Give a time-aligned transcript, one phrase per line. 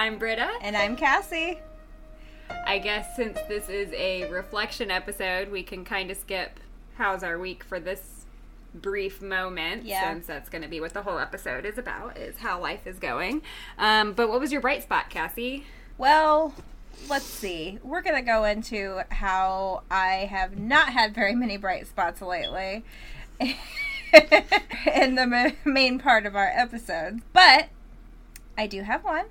[0.00, 0.48] I'm Britta.
[0.62, 1.58] And I'm Cassie.
[2.66, 6.58] I guess since this is a reflection episode, we can kind of skip
[6.94, 8.24] how's our week for this
[8.74, 10.10] brief moment Yeah.
[10.10, 12.98] since that's going to be what the whole episode is about is how life is
[12.98, 13.42] going
[13.76, 15.66] um, but what was your bright spot cassie
[15.98, 16.54] Well,
[17.10, 17.78] let's see.
[17.82, 22.84] We're going to go into how I have not had very many bright spots lately
[23.38, 27.22] in the ma- main part of our episodes.
[27.34, 27.68] But
[28.56, 29.26] I do have one.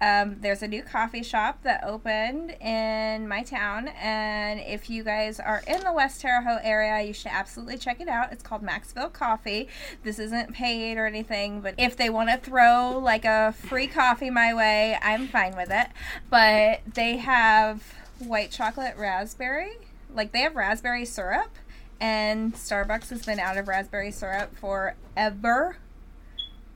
[0.00, 5.40] Um, there's a new coffee shop that opened in my town, and if you guys
[5.40, 8.32] are in the West Terre Haute area, you should absolutely check it out.
[8.32, 9.68] It's called Maxville Coffee.
[10.02, 14.30] This isn't paid or anything, but if they want to throw like a free coffee
[14.30, 15.88] my way, I'm fine with it.
[16.28, 19.78] But they have white chocolate raspberry,
[20.12, 21.56] like they have raspberry syrup,
[22.00, 25.76] and Starbucks has been out of raspberry syrup forever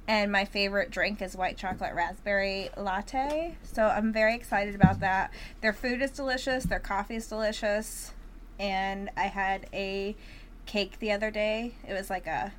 [0.09, 3.55] and my favorite drink is white chocolate raspberry latte.
[3.63, 5.31] So I'm very excited about that.
[5.61, 8.15] Their food is delicious, their coffee is delicious,
[8.59, 10.17] and I had a
[10.65, 11.75] cake the other day.
[11.87, 12.53] It was like a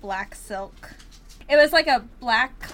[0.00, 0.94] black silk.
[1.50, 2.70] It was like a black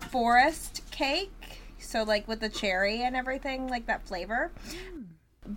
[0.00, 4.50] forest cake, so like with the cherry and everything, like that flavor.
[4.70, 5.04] Mm.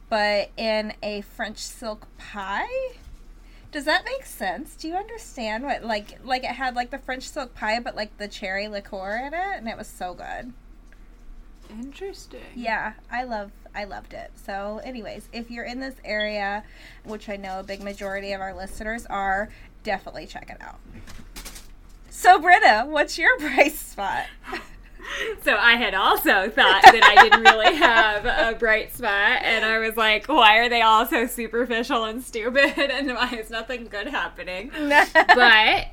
[0.10, 2.68] But in a French silk pie.
[3.72, 4.76] Does that make sense?
[4.76, 8.18] Do you understand what like like it had like the French silk pie but like
[8.18, 10.54] the cherry liqueur in it and it was so good.
[11.70, 14.32] interesting Yeah, I love I loved it.
[14.46, 16.64] So anyways, if you're in this area,
[17.06, 19.50] which I know a big majority of our listeners are,
[19.84, 20.80] definitely check it out.
[22.10, 24.26] So Britta, what's your bright spot?
[25.44, 29.80] So I had also thought that I didn't really have a bright spot, and I
[29.80, 34.08] was like, why are they all so superficial and stupid, and why is nothing good
[34.08, 34.72] happening?
[35.14, 35.88] But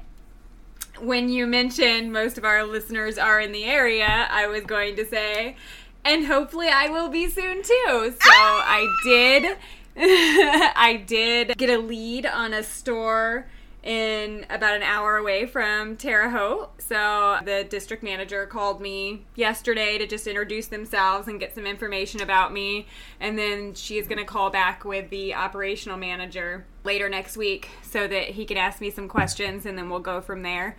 [1.00, 5.06] when you mentioned most of our listeners are in the area, I was going to
[5.06, 5.56] say,
[6.04, 8.12] and hopefully I will be soon too.
[8.12, 8.64] So ah!
[8.66, 9.56] I did.
[10.00, 13.46] I did get a lead on a store
[13.88, 16.70] in about an hour away from Terre Haute.
[16.78, 22.20] So the district manager called me yesterday to just introduce themselves and get some information
[22.20, 22.86] about me.
[23.18, 27.70] And then she is going to call back with the operational manager later next week
[27.80, 30.76] so that he can ask me some questions and then we'll go from there.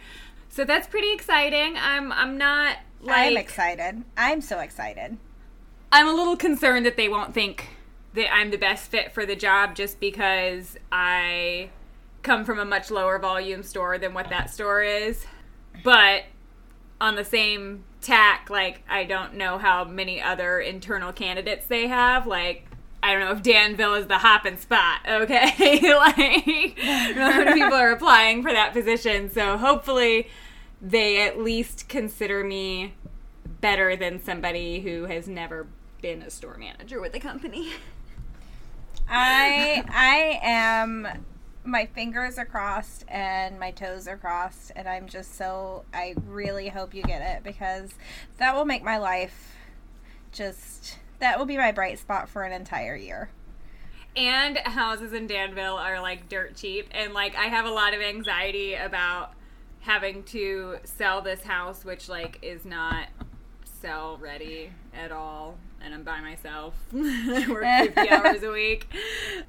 [0.49, 1.77] So that's pretty exciting.
[1.77, 4.03] I'm I'm not like I'm excited.
[4.17, 5.17] I'm so excited.
[5.91, 7.69] I'm a little concerned that they won't think
[8.13, 11.69] that I'm the best fit for the job just because I
[12.29, 15.25] come from a much lower volume store than what that store is.
[15.83, 16.25] But
[17.01, 22.27] on the same tack, like, I don't know how many other internal candidates they have.
[22.27, 22.67] Like,
[23.01, 25.79] I don't know if Danville is the hopping spot, okay?
[25.95, 29.31] like, a people are applying for that position.
[29.31, 30.27] So hopefully
[30.79, 32.93] they at least consider me
[33.59, 35.65] better than somebody who has never
[35.99, 37.71] been a store manager with the company.
[39.09, 41.07] I I am
[41.69, 46.69] my fingers are crossed and my toes are crossed and I'm just so I really
[46.69, 47.91] hope you get it because
[48.37, 49.55] that will make my life
[50.31, 53.29] just that will be my bright spot for an entire year.
[54.15, 56.87] And houses in Danville are like dirt cheap.
[56.91, 59.33] And like, I have a lot of anxiety about
[59.81, 63.07] having to sell this house, which like is not
[63.63, 65.57] sell ready at all.
[65.81, 66.73] And I'm by myself.
[66.93, 67.63] I work
[67.95, 68.87] 50 hours a week.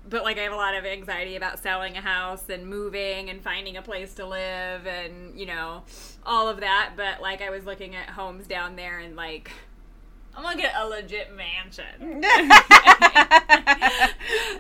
[0.08, 3.42] But like, I have a lot of anxiety about selling a house and moving and
[3.42, 5.82] finding a place to live and, you know,
[6.24, 6.92] all of that.
[6.96, 9.50] But like, I was looking at homes down there and like,
[10.34, 12.20] I'm gonna get a legit mansion.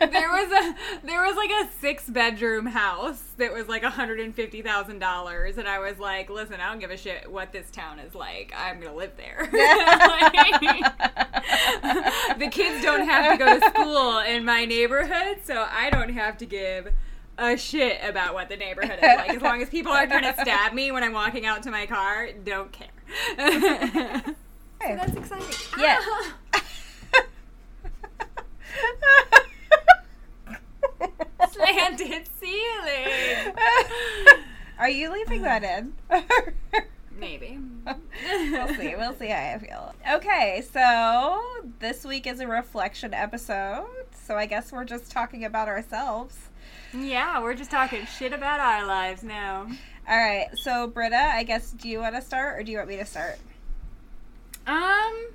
[0.00, 0.74] there was a
[1.06, 6.28] there was like a six bedroom house that was like $150,000 and I was like,
[6.28, 8.52] "Listen, I don't give a shit what this town is like.
[8.56, 9.52] I'm to live there." Like,
[12.38, 16.36] the kids don't have to go to school in my neighborhood, so I don't have
[16.38, 16.92] to give
[17.38, 19.30] a shit about what the neighborhood is like.
[19.30, 21.86] As long as people aren't trying to stab me when I'm walking out to my
[21.86, 22.88] car, don't care.
[24.82, 25.48] So that's exciting.
[25.78, 26.00] Yeah.
[31.50, 33.54] Slanted ceiling.
[34.78, 35.92] Are you leaving that in?
[37.18, 37.58] Maybe.
[38.50, 38.94] we'll see.
[38.96, 39.94] We'll see how I feel.
[40.14, 41.42] Okay, so
[41.80, 43.86] this week is a reflection episode.
[44.26, 46.36] So I guess we're just talking about ourselves.
[46.94, 49.66] Yeah, we're just talking shit about our lives now.
[50.08, 52.88] All right, so Britta, I guess do you want to start or do you want
[52.88, 53.38] me to start?
[54.66, 55.30] Um,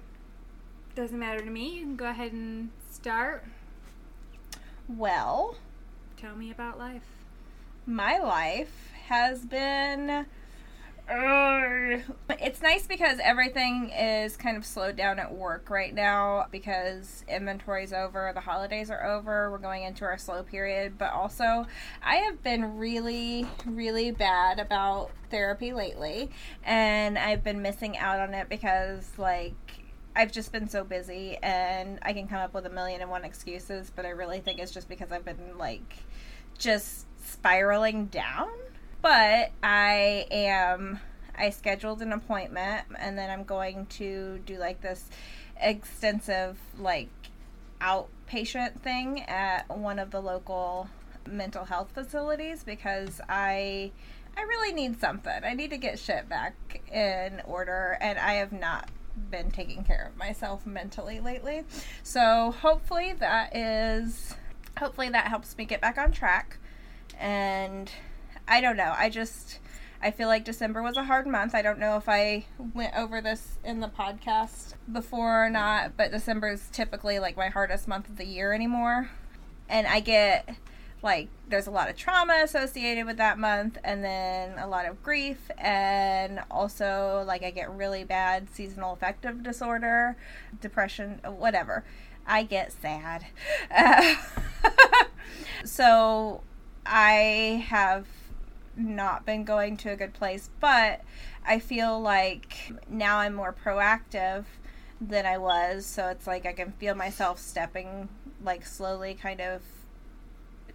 [0.96, 1.76] doesn't matter to me.
[1.76, 3.44] You can go ahead and start.
[4.88, 5.56] Well,
[6.18, 7.04] Tell me about life.
[7.86, 10.26] my life has been
[11.08, 17.94] it's nice because everything is kind of slowed down at work right now because inventory's
[17.94, 20.98] over, the holidays are over, we're going into our slow period.
[20.98, 21.68] But also,
[22.04, 26.30] I have been really, really bad about therapy lately,
[26.64, 29.54] and I've been missing out on it because, like,
[30.16, 33.26] I've just been so busy and I can come up with a million and one
[33.26, 35.98] excuses, but I really think it's just because I've been like
[36.58, 38.48] just spiraling down.
[39.06, 41.00] But I am
[41.38, 45.08] I scheduled an appointment and then I'm going to do like this
[45.62, 47.10] extensive like
[47.80, 50.90] outpatient thing at one of the local
[51.30, 53.92] mental health facilities because I
[54.36, 55.44] I really need something.
[55.44, 58.90] I need to get shit back in order and I have not
[59.30, 61.64] been taking care of myself mentally lately.
[62.02, 64.34] So hopefully that is
[64.80, 66.58] hopefully that helps me get back on track.
[67.20, 67.92] And
[68.48, 68.94] I don't know.
[68.96, 69.60] I just
[70.02, 71.56] I feel like December was a hard month.
[71.56, 76.12] I don't know if I went over this in the podcast before or not, but
[76.12, 79.10] December is typically like my hardest month of the year anymore.
[79.68, 80.48] And I get
[81.02, 85.02] like there's a lot of trauma associated with that month and then a lot of
[85.04, 90.18] grief and also like I get really bad seasonal affective disorder,
[90.62, 91.84] depression, whatever.
[92.28, 93.26] I get sad.
[93.70, 94.16] Uh,
[95.66, 96.42] so
[96.86, 98.06] I have
[98.76, 101.02] not been going to a good place, but
[101.46, 104.46] I feel like now I'm more proactive
[105.02, 105.86] than I was.
[105.86, 108.10] So it's like I can feel myself stepping
[108.44, 109.62] like slowly kind of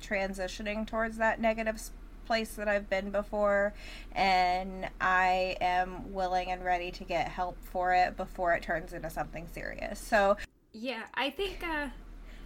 [0.02, 1.80] transitioning towards that negative
[2.26, 3.74] place that I've been before,
[4.12, 9.10] and I am willing and ready to get help for it before it turns into
[9.10, 9.98] something serious.
[9.98, 10.36] So,
[10.72, 11.62] yeah, I think.
[11.62, 11.88] Uh...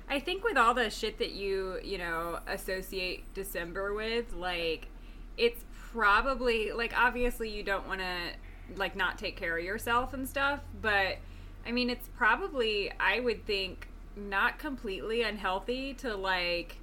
[0.07, 4.89] I think with all the shit that you, you know, associate December with, like,
[5.37, 10.29] it's probably, like, obviously you don't want to, like, not take care of yourself and
[10.29, 11.19] stuff, but,
[11.67, 16.79] I mean, it's probably, I would think, not completely unhealthy to, like,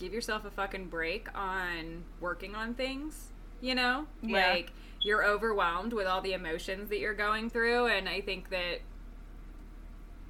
[0.00, 3.28] give yourself a fucking break on working on things,
[3.60, 4.06] you know?
[4.22, 4.50] Yeah.
[4.50, 4.72] Like
[5.02, 8.80] you're overwhelmed with all the emotions that you're going through and I think that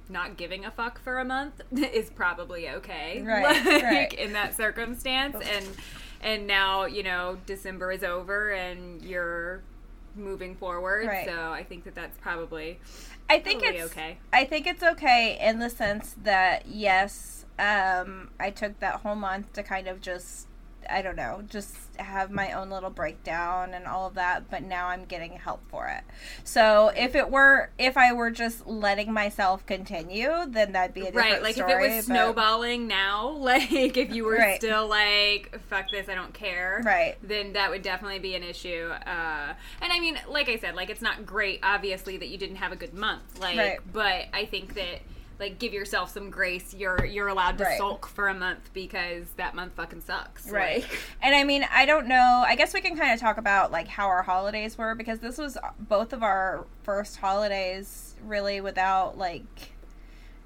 [0.09, 3.23] not giving a fuck for a month is probably okay.
[3.25, 3.65] Right.
[3.65, 4.13] like, right.
[4.13, 5.65] in that circumstance and
[6.21, 9.61] and now, you know, December is over and you're
[10.15, 11.07] moving forward.
[11.07, 11.25] Right.
[11.25, 12.79] So I think that that's probably
[13.29, 14.17] I think it's okay.
[14.33, 19.53] I think it's okay in the sense that yes, um, I took that whole month
[19.53, 20.47] to kind of just
[20.91, 24.87] I don't know, just have my own little breakdown and all of that, but now
[24.87, 26.03] I'm getting help for it.
[26.43, 31.05] So if it were, if I were just letting myself continue, then that'd be a
[31.05, 31.41] different right.
[31.43, 32.13] Like story, if it was but...
[32.13, 34.57] snowballing now, like if you were right.
[34.57, 37.17] still like fuck this, I don't care, right?
[37.23, 38.89] Then that would definitely be an issue.
[38.91, 42.57] Uh, and I mean, like I said, like it's not great, obviously, that you didn't
[42.57, 43.79] have a good month, like, right.
[43.91, 45.01] but I think that
[45.41, 46.73] like give yourself some grace.
[46.73, 47.77] You're you're allowed to right.
[47.77, 50.49] sulk for a month because that month fucking sucks.
[50.49, 50.83] Right.
[50.83, 50.99] Like.
[51.23, 52.43] And I mean, I don't know.
[52.45, 55.37] I guess we can kind of talk about like how our holidays were because this
[55.37, 59.73] was both of our first holidays really without like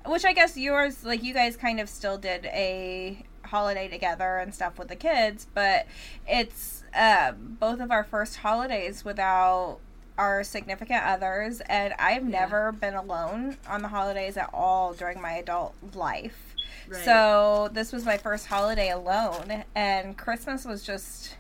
[0.06, 4.56] which I guess yours like you guys kind of still did a holiday together and
[4.56, 5.86] stuff with the kids, but
[6.28, 9.80] it's uh, both of our first holidays without
[10.18, 12.40] our significant others, and I've yeah.
[12.42, 16.56] never been alone on the holidays at all during my adult life.
[16.88, 17.04] Right.
[17.04, 21.36] So this was my first holiday alone, and Christmas was just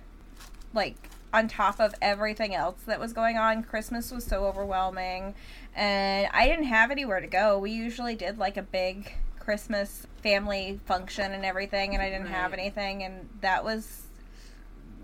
[0.74, 3.64] like on top of everything else that was going on.
[3.64, 5.36] Christmas was so overwhelming,
[5.76, 7.60] and I didn't have anywhere to go.
[7.60, 12.36] We usually did like a big Christmas family function and everything, and I didn't right.
[12.36, 14.04] have anything, and that was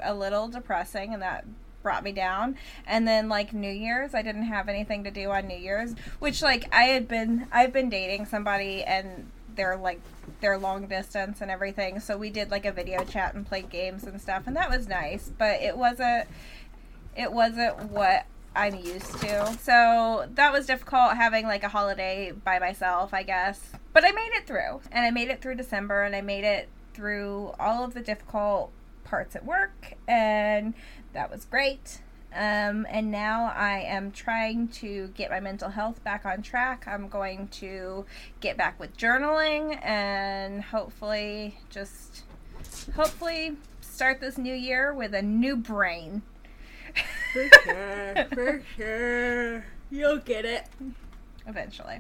[0.02, 1.46] a little depressing, and that
[1.82, 2.56] brought me down.
[2.86, 6.42] And then like New Year's, I didn't have anything to do on New Year's, which
[6.42, 10.02] like I had been I've been dating somebody and they're like
[10.40, 12.00] they're long distance and everything.
[12.00, 14.88] So we did like a video chat and played games and stuff and that was
[14.88, 16.28] nice, but it wasn't
[17.16, 19.58] it wasn't what I'm used to.
[19.62, 23.72] So that was difficult having like a holiday by myself, I guess.
[23.94, 24.82] But I made it through.
[24.92, 28.72] And I made it through December and I made it through all of the difficult
[29.04, 30.74] parts at work and
[31.14, 32.02] that was great.
[32.34, 36.86] Um, and now I am trying to get my mental health back on track.
[36.88, 38.06] I'm going to
[38.40, 42.24] get back with journaling and hopefully just
[42.96, 46.22] hopefully start this new year with a new brain.
[47.34, 49.66] For sure, for sure.
[49.90, 50.68] You'll get it.
[51.46, 52.00] Eventually.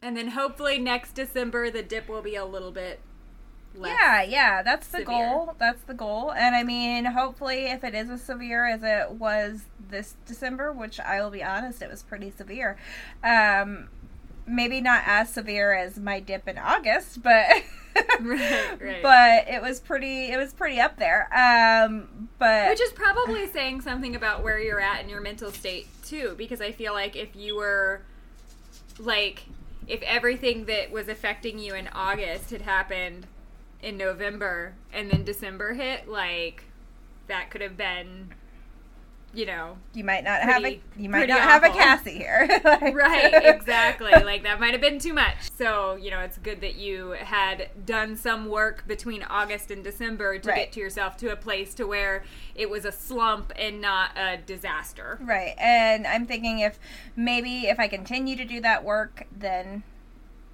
[0.00, 3.00] And then hopefully next December the dip will be a little bit
[3.86, 5.06] yeah, yeah, that's the severe.
[5.06, 5.54] goal.
[5.58, 6.32] That's the goal.
[6.32, 11.00] And I mean, hopefully, if it is as severe as it was this December, which
[11.00, 12.76] I will be honest, it was pretty severe.
[13.22, 13.88] Um,
[14.46, 17.46] maybe not as severe as my dip in August, but.
[18.20, 19.02] Right, right.
[19.02, 20.26] But it was pretty.
[20.30, 21.28] It was pretty up there.
[21.34, 25.88] Um, but Which is probably saying something about where you're at in your mental state
[26.04, 28.02] too, because I feel like if you were
[29.00, 29.46] like
[29.88, 33.26] if everything that was affecting you in August had happened
[33.82, 36.64] in November and then December hit, like
[37.28, 38.30] that could have been
[39.34, 41.68] you know you might not have a you might pretty not have a.
[41.68, 42.48] Cassie here.
[42.64, 46.62] Like- right exactly like that might have been too much so you know it's good
[46.62, 50.56] that you had done some work between august and december to Right.
[50.56, 54.38] get to yourself to a place to where it was a slump and not a
[54.38, 55.54] disaster Right.
[55.58, 56.78] And I'm thinking if
[57.14, 59.82] maybe if I continue to do that work, then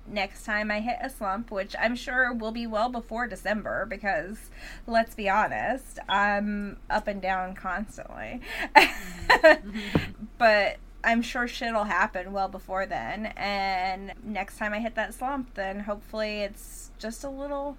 [0.07, 4.51] next time I hit a slump, which I'm sure will be well before December because
[4.87, 8.41] let's be honest, I'm up and down constantly.
[10.39, 13.27] but I'm sure shit'll happen well before then.
[13.37, 17.77] And next time I hit that slump, then hopefully it's just a little,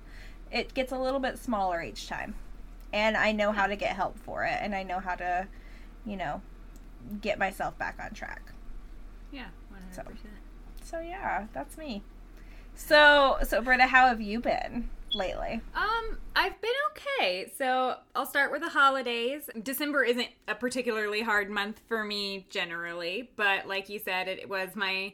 [0.52, 2.36] it gets a little bit smaller each time.
[2.94, 4.58] And I know how to get help for it.
[4.62, 5.48] And I know how to,
[6.06, 6.42] you know,
[7.22, 8.54] get myself back on track.
[9.32, 10.04] yeah 100%
[10.84, 12.04] So yeah, that's me.
[12.76, 15.62] So so Britta, how have you been lately?
[15.74, 17.52] Um, I've been okay.
[17.58, 19.50] So I'll start with the holidays.
[19.64, 24.76] December isn't a particularly hard month for me generally, but like you said, it was
[24.76, 25.14] my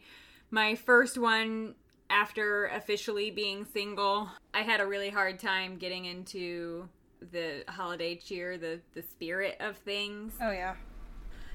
[0.50, 1.76] my first one
[2.10, 4.28] after officially being single.
[4.54, 6.90] I had a really hard time getting into
[7.32, 10.74] the holiday cheer, the the spirit of things Oh yeah.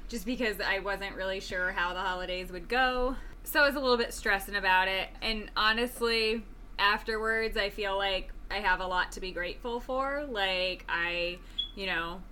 [0.09, 3.17] just because I wasn't really sure how the holidays would go.
[3.47, 5.09] So I was a little bit stressing about it.
[5.23, 6.43] And honestly,
[6.81, 10.27] afterwards, I feel like I have a lot to be grateful for.
[10.29, 11.39] Like, I,
[11.77, 12.23] you know,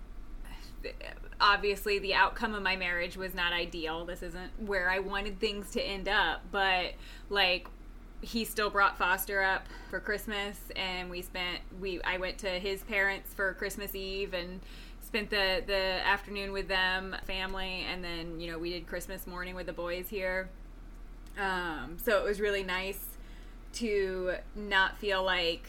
[1.40, 4.04] obviously the outcome of my marriage was not ideal.
[4.04, 6.42] This isn't where I wanted things to end up.
[6.50, 6.94] But,
[7.30, 7.68] like,
[8.21, 12.83] he still brought Foster up for Christmas, and we spent we I went to his
[12.83, 14.61] parents for Christmas Eve and
[15.02, 19.54] spent the the afternoon with them, family, and then you know we did Christmas morning
[19.54, 20.49] with the boys here.
[21.38, 22.98] Um, so it was really nice
[23.74, 25.68] to not feel like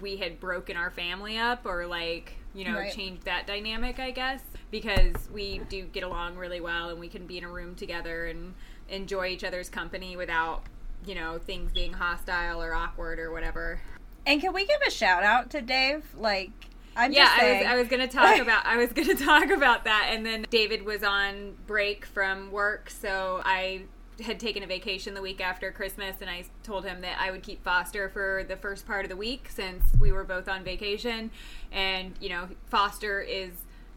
[0.00, 2.92] we had broken our family up or like you know Right.
[2.92, 4.40] changed that dynamic i guess
[4.70, 8.26] because we do get along really well and we can be in a room together
[8.26, 8.54] and
[8.88, 10.62] enjoy each other's company without
[11.06, 13.80] you know things being hostile or awkward or whatever
[14.26, 16.04] And can we give a shout out to Dave?
[16.16, 16.50] Like
[16.96, 17.66] I'm yeah I was.
[17.66, 21.02] I was gonna talk about i was gonna talk about that and then david was
[21.04, 23.82] on break from work so i
[24.20, 27.42] had taken a vacation the week after christmas and i told him that i would
[27.42, 31.30] keep foster for the first part of the week since we were both on vacation.
[31.72, 33.50] And you know foster is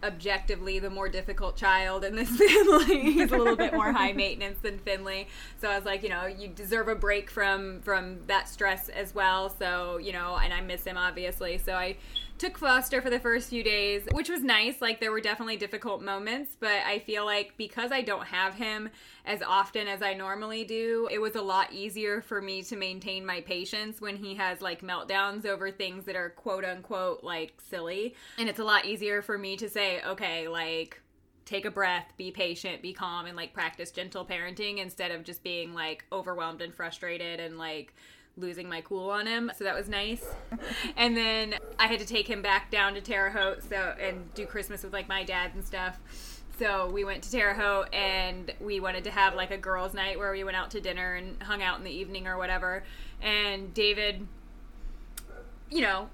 [0.04, 3.12] objectively the more difficult child in this family.
[3.12, 5.28] He's a little bit more high maintenance than finley.
[5.60, 9.14] So i was like you know you deserve a break from from that stress as
[9.14, 9.50] well.
[9.50, 11.58] So you know and i miss him obviously.
[11.58, 11.98] So i
[12.42, 14.82] took Foster for the first few days, which was nice.
[14.82, 18.90] Like there were definitely difficult moments, but I feel like because I don't have him
[19.28, 23.28] as often as I normally do, it was a lot easier for me to maintain
[23.28, 28.16] my patience when he has like meltdowns over things that are quote unquote like silly.
[28.40, 31.00] And it's a lot easier for me to say, okay, like
[31.46, 35.44] take a breath, be patient, be calm, and like practice gentle parenting instead of just
[35.44, 37.94] being like overwhelmed and frustrated and like
[38.38, 39.52] losing my cool on him.
[39.58, 40.26] So that was nice.
[40.98, 44.46] and then I had to take him back down to Terre Haute so and do
[44.46, 46.00] Christmas with like my dad and stuff.
[46.60, 50.20] So we went to Terre Haute and we wanted to have like a girls' night
[50.20, 52.84] where we went out to dinner and hung out in the evening or whatever.
[53.22, 54.28] And David,
[55.70, 56.10] you know,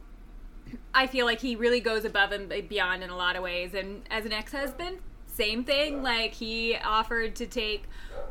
[0.94, 3.74] I feel like he really goes above and beyond in a lot of ways.
[3.74, 5.00] And as an ex husband,
[5.38, 6.04] same thing.
[6.04, 7.84] Like he offered to take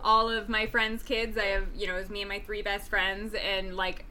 [0.02, 1.38] all of my friends' kids.
[1.38, 4.04] I have, you know, it was me and my three best friends, and like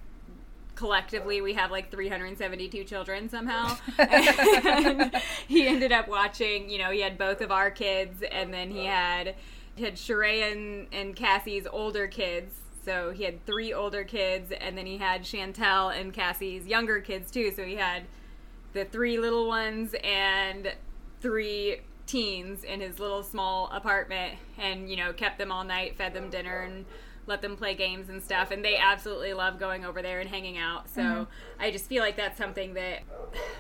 [0.75, 3.77] collectively we have like 372 children somehow.
[5.47, 8.85] he ended up watching, you know, he had both of our kids, and then he
[8.85, 9.35] had
[9.77, 12.55] had Sheree and, and Cassie's older kids.
[12.83, 17.31] So he had three older kids, and then he had Chantel and Cassie's younger kids
[17.31, 17.51] too.
[17.51, 18.03] So he had
[18.73, 20.73] the three little ones and
[21.19, 26.13] three teens in his little small apartment and you know kept them all night fed
[26.13, 26.85] them dinner and
[27.27, 28.51] let them play games and stuff.
[28.51, 30.89] And they absolutely love going over there and hanging out.
[30.89, 31.23] So mm-hmm.
[31.59, 33.01] i just feel like that's something that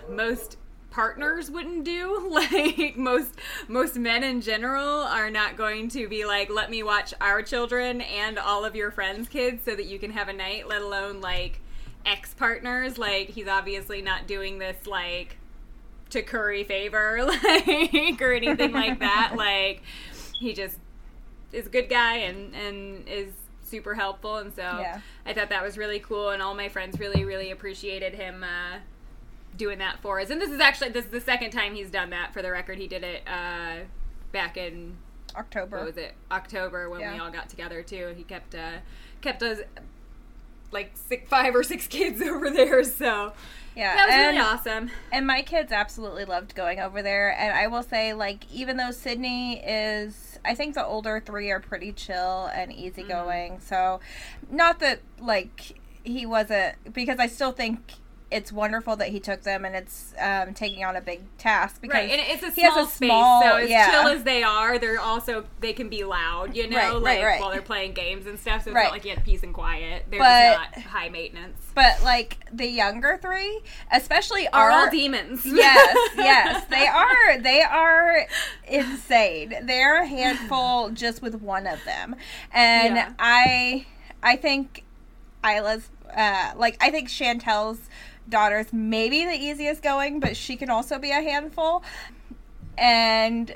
[0.09, 0.57] most
[0.91, 2.21] partners wouldn't do.
[2.35, 3.35] Like most
[3.69, 8.01] most men in general are not going to be like let me watch our children
[8.01, 11.21] and all of your friends kids so that you can have a night let alone
[11.21, 11.61] like
[12.05, 12.97] ex partners.
[12.97, 15.37] Like he's obviously not doing this like
[16.11, 19.33] to curry favor, like or anything like that.
[19.35, 19.81] Like
[20.39, 20.77] he just
[21.51, 23.33] is a good guy and and is
[23.63, 24.99] super helpful and so Yeah.
[25.25, 28.79] I thought that was really cool and all my friends really really appreciated him uh
[29.57, 30.29] doing that for us.
[30.29, 32.77] And this is actually this is the second time he's done that for the record.
[32.77, 33.85] He did it uh
[34.31, 34.97] back in
[35.35, 35.77] October.
[35.77, 38.13] what was it October when we all got together too.
[38.15, 38.77] He kept uh,
[39.21, 39.59] kept us
[40.71, 43.33] like six, five or six kids over there, so
[43.75, 44.91] yeah, that was and, really awesome.
[45.11, 47.37] and my kids absolutely loved going over there.
[47.37, 51.59] And I will say, like, even though Sydney is, I think the older three are
[51.59, 53.53] pretty chill and easygoing.
[53.53, 53.65] Mm-hmm.
[53.65, 53.99] So,
[54.49, 57.95] not that like he wasn't, because I still think
[58.31, 61.93] it's wonderful that he took them, and it's um, taking on a big task because
[61.95, 63.91] Right, and it's a small a space, small- so as yeah.
[63.91, 67.39] chill as they are, they're also they can be loud, you know, Right, like right.
[67.39, 68.63] while they're playing games and stuff.
[68.63, 70.05] So it's not like you had peace and quiet.
[70.09, 71.61] They're But- not high maintenance.
[71.75, 75.41] But like the younger three, especially Are our all demons?
[75.45, 77.37] yes, yes, they are.
[77.39, 78.25] They are
[78.67, 79.53] insane.
[79.63, 82.15] They're a handful just with one of them,
[82.51, 83.13] and Yeah.
[83.19, 83.85] I,
[84.23, 84.83] I think
[85.43, 87.89] Isla's, uh, like I think Chantel's
[88.29, 91.83] daughter's maybe the easiest going, but she can also be a handful,
[92.77, 93.55] and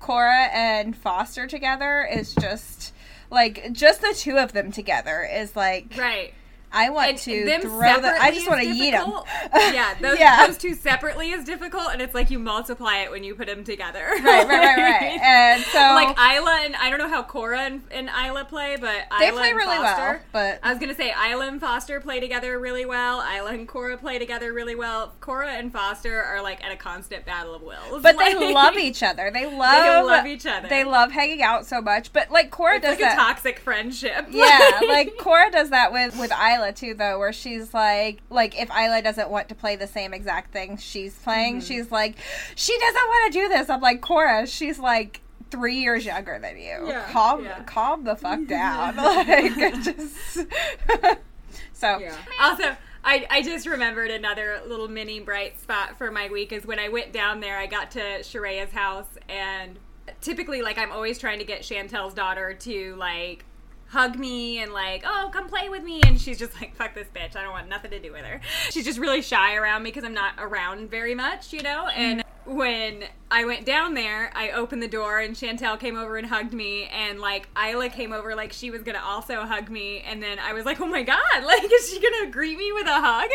[0.00, 2.92] Cora and Foster together is just
[3.30, 6.32] like just the two of them together is like right.
[6.76, 8.08] I want And to them throw the.
[8.20, 9.12] I just want to eat them.
[9.54, 10.46] yeah, those, Yeah.
[10.46, 13.64] those two separately is difficult, and it's like you multiply it when you put them
[13.64, 14.04] together.
[14.08, 15.20] right, right, right, right.
[15.22, 19.06] And so like Isla and I don't know how Cora and, and Isla play, but
[19.18, 22.00] they Isla play and really Foster, well, but I was gonna say Isla and Foster
[22.00, 23.20] play together really well.
[23.20, 25.14] Isla and Cora play together really well.
[25.20, 28.02] Cora and Foster are like at a constant battle of wills.
[28.02, 29.30] but they love each other.
[29.32, 30.68] They love love each other.
[30.68, 32.12] They love hanging out so much.
[32.12, 33.16] But like Cora It's does like a that.
[33.16, 34.26] toxic friendship.
[34.30, 38.68] yeah, like Cora does that with with Isla too, though, where she's like, like if
[38.70, 41.66] Isla doesn't want to play the same exact thing she's playing, Mm-hmm.
[41.66, 42.16] she's like,
[42.54, 43.68] she doesn't want to do this.
[43.70, 46.88] I'm like, Cora, she's like three years younger than you.
[46.88, 47.62] Yeah, calm, yeah.
[47.64, 48.96] calm the fuck down.
[48.96, 50.38] like, just.
[51.72, 52.16] so Yeah.
[52.40, 56.78] Also, I, I just remembered another little mini bright spot for my week is when
[56.80, 59.78] I went down there, I got to Sharea's house, and
[60.20, 63.44] typically, like, I'm always trying to get Chantel's daughter to, like,
[63.88, 66.00] hug me and, like, oh, come play with me.
[66.04, 67.36] And she's just like, fuck this bitch.
[67.36, 68.40] I don't want nothing to do with her.
[68.70, 71.86] She's just really shy around me because I'm not around very much, you know?
[71.88, 72.00] Mm-hmm.
[72.00, 76.26] And when I went down there, I opened the door and Chantel came over and
[76.26, 80.22] hugged me, and like Isla came over like she was gonna also hug me, and
[80.22, 83.00] then I was like, oh my god, like is she gonna greet me with a
[83.00, 83.30] hug?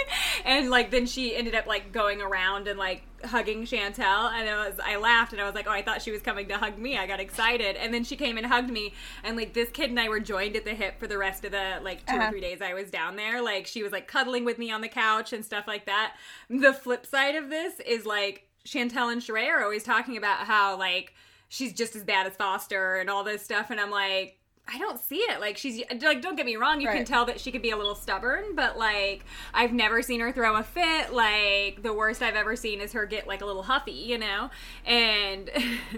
[0.45, 4.67] And like then she ended up like going around and like hugging Chantel, and I
[4.67, 6.77] was I laughed and I was like, oh, I thought she was coming to hug
[6.77, 6.97] me.
[6.97, 9.99] I got excited, and then she came and hugged me, and like this kid and
[9.99, 12.27] I were joined at the hip for the rest of the like 2 Uh-huh.
[12.27, 13.41] or three days I was down there.
[13.41, 16.15] Like she was like cuddling with me on the couch and stuff like that.
[16.49, 20.77] The flip side of this is like Chantel and Sheree are always talking about how
[20.77, 21.13] like
[21.49, 24.37] she's just as bad as Foster and all this stuff, and I'm like.
[24.67, 25.39] I don't see it.
[25.41, 26.79] Like she's like, don't get me wrong.
[26.79, 30.21] You can tell that she could be a little stubborn, but like I've never seen
[30.21, 31.13] her throw a fit.
[31.13, 34.49] Like the worst I've ever seen is her get like a little huffy, you know.
[34.85, 35.49] And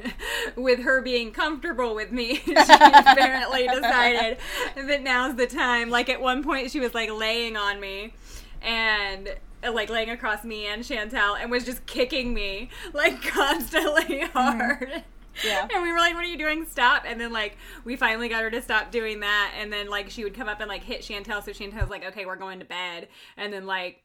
[0.55, 4.37] with her being comfortable with me, she apparently decided
[4.75, 5.89] that now's the time.
[5.89, 8.13] Like at one point, she was like laying on me,
[8.61, 9.35] and
[9.71, 14.37] like laying across me and Chantel, and was just kicking me like constantly mm-hmm.
[14.37, 15.03] hard.
[15.43, 15.67] Yeah.
[15.73, 16.65] And we were like, "What are you doing?
[16.65, 19.53] Stop!" And then like we finally got her to stop doing that.
[19.59, 22.25] And then like she would come up and like hit Chantel, so Chantel's like, "Okay,
[22.25, 24.03] we're going to bed." And then like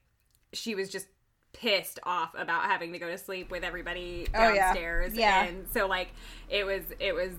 [0.53, 1.07] she was just
[1.53, 4.67] pissed off about having to go to sleep with everybody Oh, yeah.
[4.67, 5.15] downstairs.
[5.15, 5.45] Yeah.
[5.45, 6.09] And so like
[6.49, 7.33] it was it was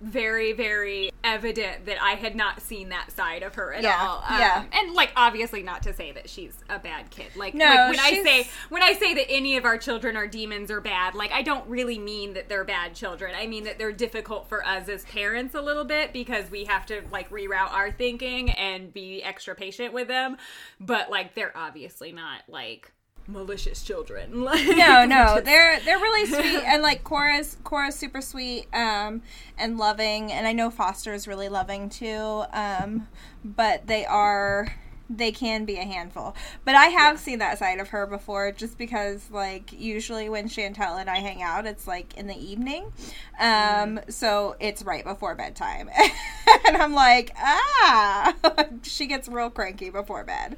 [0.00, 4.18] very very evident that I had not seen that side of her at Yeah, all.
[4.28, 4.64] Um, yeah.
[4.72, 7.34] And like obviously not to say that she's a bad kid.
[7.34, 10.26] Like, No, like when I say when I say that any of our children are
[10.26, 13.34] demons or bad, like I don't really mean that they're bad children.
[13.36, 16.84] I mean that they're difficult for us as parents a little bit because we have
[16.86, 20.36] to like reroute our thinking and be extra patient with them.
[20.78, 22.92] But like they're obviously not like
[23.26, 24.42] malicious children.
[24.44, 29.22] Like, no, no, just- they're they're really sweet, and like Cora's Cora's super sweet um,
[29.58, 32.44] and loving, and I know Foster is really loving too.
[32.52, 33.08] Um,
[33.44, 34.74] but they are
[35.10, 36.34] they can be a handful.
[36.64, 40.98] But I have seen that side of her before, just because like usually when Chantel
[41.00, 42.90] and I hang out, it's like in the evening,
[43.38, 45.90] um, so it's right before bedtime,
[46.66, 48.34] and I'm like, ah,
[48.82, 50.56] she gets real cranky before bed.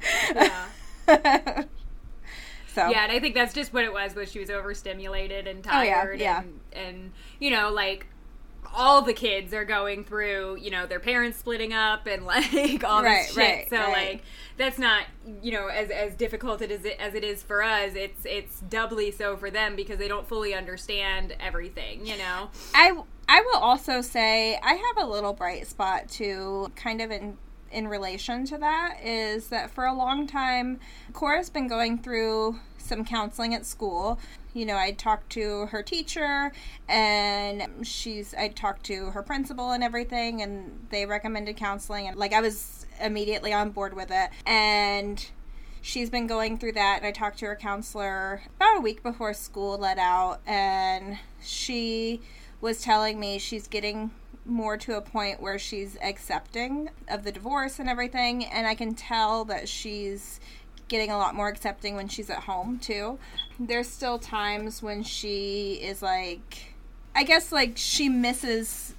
[1.07, 1.63] Yeah.
[2.77, 4.15] So Yeah, and I think that's just what it was.
[4.15, 6.41] Was she was overstimulated and Oh, yeah, tired, yeah.
[6.41, 8.07] and and you know like
[8.75, 13.01] all the kids are going through, you know, their parents splitting up and like all
[13.01, 13.37] Right, this shit.
[13.37, 14.11] right, so right.
[14.11, 14.21] like
[14.57, 15.03] that's not,
[15.41, 17.93] you know, as as difficult it is as it is for us.
[17.95, 22.49] It's it's doubly so for them because they don't fully understand everything, you know.
[22.75, 22.91] I
[23.29, 27.37] I will also say I have a little bright spot too, kind of in
[27.71, 30.79] in relation to that is that for a long time
[31.13, 34.17] Cora's been going through some counseling at school.
[34.53, 36.51] You know, I talked to her teacher
[36.87, 42.33] and she's I talked to her principal and everything and they recommended counseling and like
[42.33, 45.29] I was immediately on board with it and
[45.81, 49.33] she's been going through that and i talked to her counselor about a week before
[49.33, 52.19] school let out and she
[52.59, 54.11] was telling me she's getting
[54.47, 58.93] more to a point where she's accepting of the divorce and everything and i can
[58.93, 60.39] tell that she's
[60.87, 63.19] getting a lot more accepting when she's at home too.
[63.59, 66.73] There's still times when she is like
[67.15, 68.93] i guess like she misses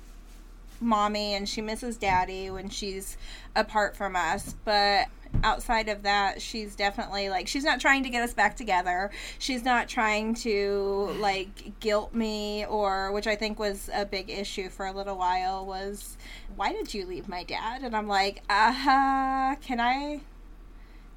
[0.80, 3.16] mommy and she misses daddy when she's
[3.56, 5.06] apart from us but
[5.42, 9.10] outside of that she's definitely like she's not trying to get us back together.
[9.38, 14.68] She's not trying to like guilt me or which i think was a big issue
[14.68, 16.16] for a little while was
[16.56, 17.82] why did you leave my dad?
[17.82, 20.20] And i'm like uh can i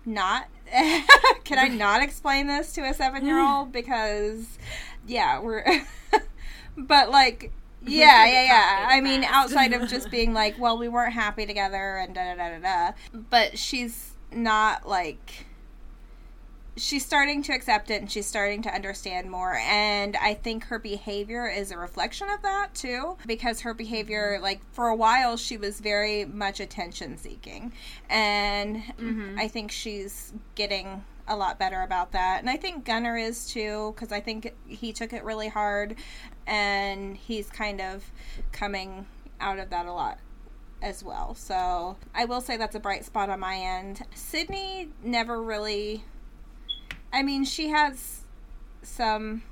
[0.05, 0.47] not
[1.43, 4.57] can i not explain this to a seven year old because
[5.05, 5.63] yeah we're
[6.77, 7.51] but like
[7.85, 8.87] yeah, yeah, yeah.
[8.89, 12.35] I mean, outside of just being like, well, we weren't happy together and da da
[12.35, 12.91] da da da.
[13.29, 15.47] But she's not like.
[16.77, 19.55] She's starting to accept it and she's starting to understand more.
[19.55, 23.17] And I think her behavior is a reflection of that too.
[23.27, 24.43] Because her behavior, mm-hmm.
[24.43, 27.73] like, for a while, she was very much attention seeking.
[28.09, 29.37] And mm-hmm.
[29.37, 32.39] I think she's getting a lot better about that.
[32.39, 35.95] And I think Gunner is too, because I think he took it really hard
[36.47, 38.11] and he's kind of
[38.51, 39.05] coming
[39.39, 40.19] out of that a lot
[40.81, 41.35] as well.
[41.35, 44.01] So I will say that's a bright spot on my end.
[44.15, 46.03] Sydney never really.
[47.13, 48.21] I mean, she has
[48.81, 49.43] some.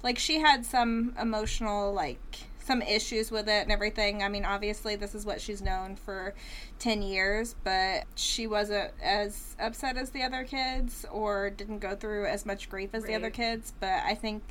[0.00, 4.22] Like, she had some emotional, like, some issues with it and everything.
[4.22, 6.34] I mean, obviously, this is what she's known for
[6.78, 12.26] 10 years, but she wasn't as upset as the other kids or didn't go through
[12.26, 13.72] as much grief as the other kids.
[13.80, 14.42] But I think,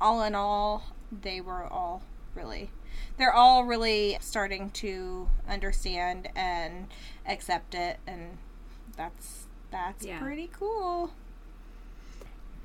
[0.00, 2.00] all in all, they were all
[2.34, 2.70] really.
[3.18, 6.86] They're all really starting to understand and
[7.26, 8.38] accept it, and
[8.96, 10.18] that's that's Yeah.
[10.20, 11.10] pretty cool.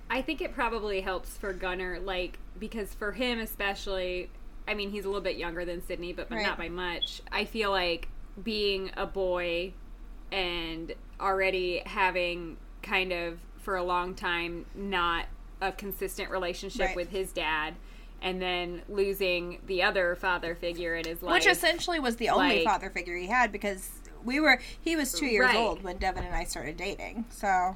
[0.10, 4.30] I think it probably helps for Gunner, like because for him especially,
[4.68, 6.46] I mean he's a little bit younger than Sydney, but, but Right.
[6.46, 7.22] not by much.
[7.32, 8.08] I feel like
[8.44, 9.74] being a boy
[10.32, 15.26] and already having kind of for a long time not
[15.62, 16.96] a consistent relationship Right.
[16.96, 17.76] with his dad,
[18.22, 22.58] and then losing the other father figure in his life, Which essentially was the only
[22.58, 23.90] like- father figure he had because
[24.24, 25.56] we were he was two years Right.
[25.58, 27.26] old when Devin and I started dating.
[27.30, 27.76] So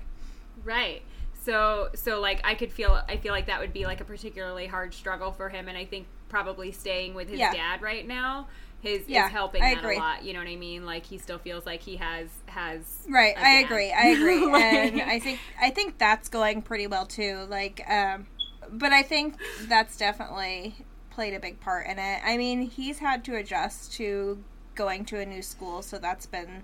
[0.64, 1.02] Right.
[1.44, 4.68] So so like I could feel I feel like that would be like a particularly
[4.68, 7.54] hard struggle for him and I think probably staying with his Yeah.
[7.54, 8.48] dad right now
[8.80, 9.96] his Yeah, is helping I that agree.
[9.96, 10.24] a lot.
[10.24, 10.86] You know what I mean?
[10.86, 15.02] Like he still feels like he has has right, I agree, I agree, Like- and
[15.02, 17.46] I think I think that's going pretty well too.
[17.50, 18.28] Like, um,
[18.72, 19.36] but I think
[19.68, 20.76] that's definitely
[21.10, 22.22] played a big part in it.
[22.24, 24.44] I mean, he's had to adjust to
[24.76, 26.64] going to a new school, so that's been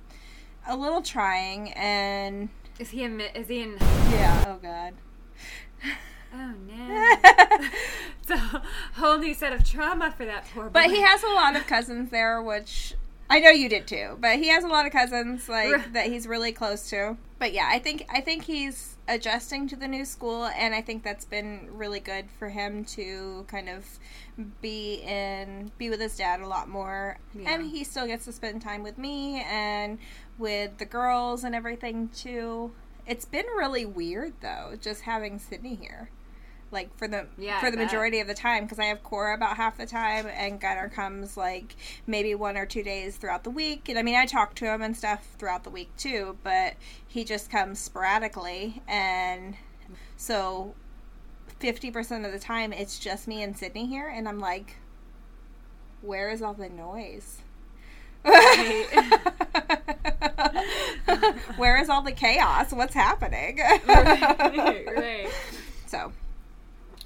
[0.68, 1.72] a little trying.
[1.74, 3.78] And is he in is he in
[4.12, 4.94] yeah, oh god.
[6.34, 7.18] Oh no.
[8.22, 8.62] it's a
[8.96, 10.70] whole new set of trauma for that poor boy.
[10.72, 12.96] But he has a lot of cousins there, which
[13.30, 14.18] I know you did too.
[14.20, 17.18] But he has a lot of cousins like that he's really close to.
[17.40, 21.04] But yeah, I think I think he's adjusting to the new school, and I think
[21.04, 23.86] that's been really good for him to kind of
[24.62, 27.18] be in be with his dad a lot more.
[27.34, 27.54] Yeah.
[27.54, 30.00] And he still gets to spend time with me and
[30.38, 32.72] with the girls and everything too.
[33.06, 36.10] It's been really weird though, just having Sydney here.
[36.74, 37.86] Like for the Yeah, for I the bet.
[37.86, 41.38] majority of the time because I have Cora about half the time and Gunnar comes
[41.38, 41.76] like
[42.08, 43.88] maybe one or two days throughout the week.
[43.88, 46.74] And I mean, I talk to him and stuff throughout the week too, but
[47.08, 48.82] he just comes sporadically.
[48.88, 49.56] And
[50.18, 50.74] so
[51.62, 54.08] 50% of the time it's just me and Sydney here.
[54.10, 54.78] And I'm like,
[56.02, 57.38] where is all the noise?
[61.58, 62.72] where is all the chaos?
[62.72, 63.60] What's happening?
[63.88, 65.28] right, right.
[65.88, 66.12] So,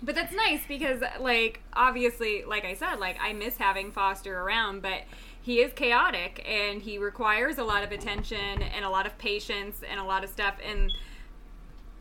[0.01, 4.81] But that's nice because, like, obviously, like I said, like I miss having Foster around,
[4.81, 5.01] but
[5.41, 9.81] he is chaotic and he requires a lot of attention and a lot of patience
[9.89, 10.55] and a lot of stuff.
[10.63, 10.93] And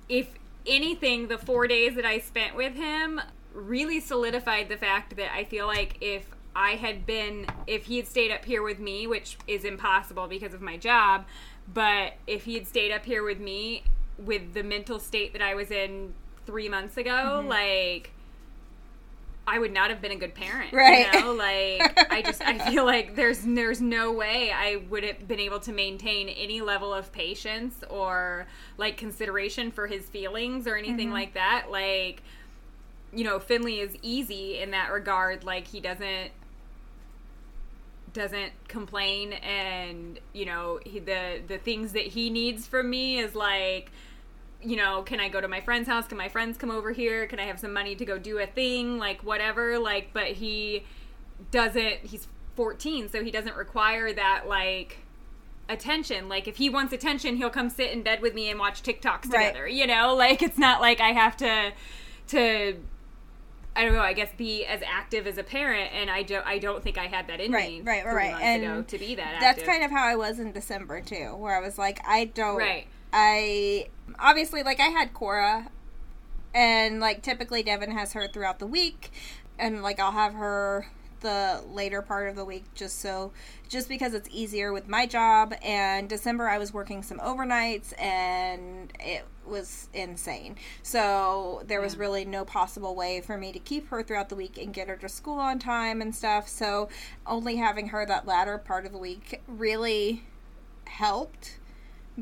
[0.09, 0.29] if
[0.67, 3.21] anything, the four days that I spent with him
[3.55, 8.07] really solidified the fact that I feel like if I had been, if he had
[8.07, 11.25] stayed up here with me, which is impossible because of my job,
[11.73, 13.85] but if he had stayed up here with me
[14.19, 16.15] with the mental state that I was in
[16.47, 17.49] three months ago, mm-hmm.
[17.49, 18.11] like,
[19.49, 20.73] I would not have been a good parent.
[20.73, 21.13] Right.
[21.13, 25.29] You know, like I just I feel like there's there's no way I would have
[25.29, 30.77] been able to maintain any level of patience or like consideration for his feelings or
[30.77, 31.13] anything mm-hmm.
[31.13, 31.67] like that.
[31.71, 32.23] Like
[33.13, 35.45] you know, Finley is easy in that regard.
[35.45, 36.33] Like he doesn't
[38.13, 43.35] doesn't complain and you know he, the the things that he needs from me is
[43.35, 43.93] like
[44.63, 47.27] you know can i go to my friend's house can my friends come over here
[47.27, 50.85] can i have some money to go do a thing like whatever like but he
[51.51, 54.99] doesn't he's 14 so he doesn't require that like
[55.69, 58.83] attention like if he wants attention he'll come sit in bed with me and watch
[58.83, 59.73] tiktoks together right.
[59.73, 61.73] you know like it's not like i have to
[62.29, 62.77] to
[63.77, 64.01] I don't know.
[64.01, 66.47] I guess be as active as a parent, and I don't.
[66.47, 67.83] I don't think I had that in right, me.
[67.83, 68.43] Right, right, right.
[68.43, 69.37] And to be that.
[69.39, 72.57] That's kind of how I was in December too, where I was like, I don't.
[72.57, 72.87] Right.
[73.13, 73.89] I
[74.19, 75.69] obviously like I had Cora,
[76.55, 79.13] and like typically Devin has her throughout the week,
[79.59, 80.89] and like I'll have her
[81.21, 83.33] the later part of the week just so
[83.69, 88.93] just because it's easier with my job and December I was working some overnights and
[89.01, 90.57] it was insane.
[90.83, 94.59] So there was really no possible way for me to keep her throughout the week
[94.59, 96.49] and get her to school on time and stuff.
[96.49, 96.89] So
[97.27, 100.25] only having her that latter part of the week really
[100.85, 101.59] helped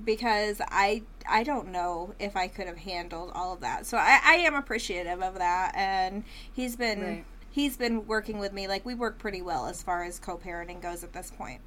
[0.02, 3.87] because I I don't know if I could have handled all of that.
[3.87, 8.52] So I, I am appreciative of that and he's been right he's been working with
[8.52, 8.66] me.
[8.66, 11.61] Like we work pretty well as far as co-parenting goes at this point.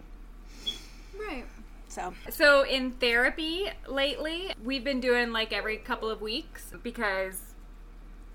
[1.18, 1.46] Right.
[1.88, 2.14] So.
[2.30, 7.40] So in therapy lately, we've been doing like every couple of weeks because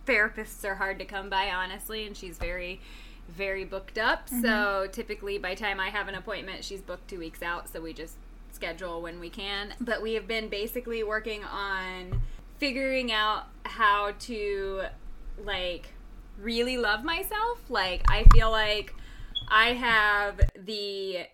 [0.06, 2.80] therapists are hard to come by, honestly, and she's very
[3.28, 4.26] very booked up.
[4.26, 4.40] Mm-hmm.
[4.40, 7.92] So typically by time I have an appointment, she's booked 2 weeks out, so we
[7.92, 8.16] just
[8.62, 9.74] schedule when we can.
[9.80, 12.22] But we have been basically working on
[12.58, 14.84] figuring out how to
[15.44, 15.88] like
[16.38, 17.58] really love myself.
[17.68, 18.94] Like, I feel like
[19.48, 21.26] I have the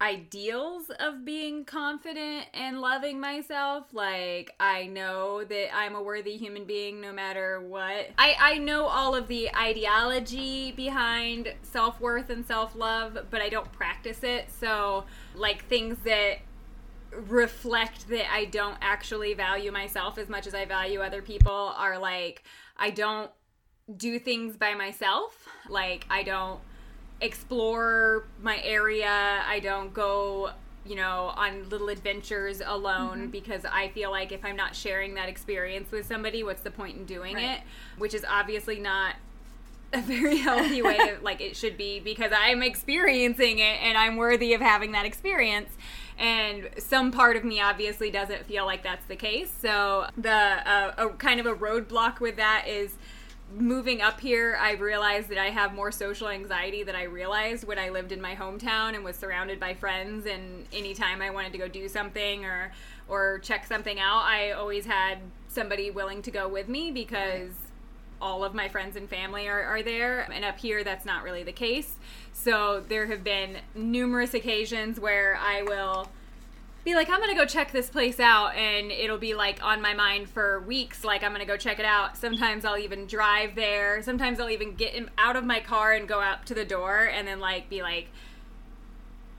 [0.00, 3.86] ideals of being confident and loving myself.
[3.92, 8.10] Like i know that i'm a worthy human being no matter what.
[8.18, 14.22] I i know all of the ideology behind self-worth and self-love but i don't practice
[14.22, 14.50] it.
[14.50, 15.04] So
[15.34, 16.38] like things that
[17.12, 21.98] reflect that i don't actually value myself as much as i value other people are
[21.98, 22.42] like
[22.76, 23.30] i don't
[23.94, 25.48] do things by myself.
[25.68, 26.60] Like I don't
[27.20, 29.42] explore my area.
[29.46, 30.50] I don't go,
[30.84, 33.30] you know, on little adventures alone mm-hmm.
[33.30, 36.96] because I feel like if I'm not sharing that experience with somebody, what's the point
[36.96, 37.58] in doing right.
[37.58, 37.60] it?
[37.98, 39.16] Which is obviously not
[39.92, 44.52] a very healthy way like it should be because I'm experiencing it and I'm worthy
[44.54, 45.70] of having that experience.
[46.18, 49.52] And some part of me obviously doesn't feel like that's the case.
[49.60, 52.96] So the uh, a kind of a roadblock with that is
[53.56, 57.78] moving up here, I realized that I have more social anxiety than I realized when
[57.78, 60.26] I lived in my hometown and was surrounded by friends.
[60.26, 62.72] And anytime I wanted to go do something or
[63.08, 67.52] or check something out, I always had somebody willing to go with me because
[68.20, 70.20] all of my friends and family are, are there.
[70.32, 71.94] And up here, that's not really the case.
[72.32, 76.08] So there have been numerous occasions where I will
[76.86, 79.92] be like, I'm gonna go check this place out, and it'll be like on my
[79.92, 81.02] mind for weeks.
[81.02, 82.16] Like I'm gonna go check it out.
[82.16, 84.00] Sometimes I'll even drive there.
[84.02, 87.10] Sometimes I'll even get in, out of my car and go up to the door,
[87.12, 88.06] and then like be like,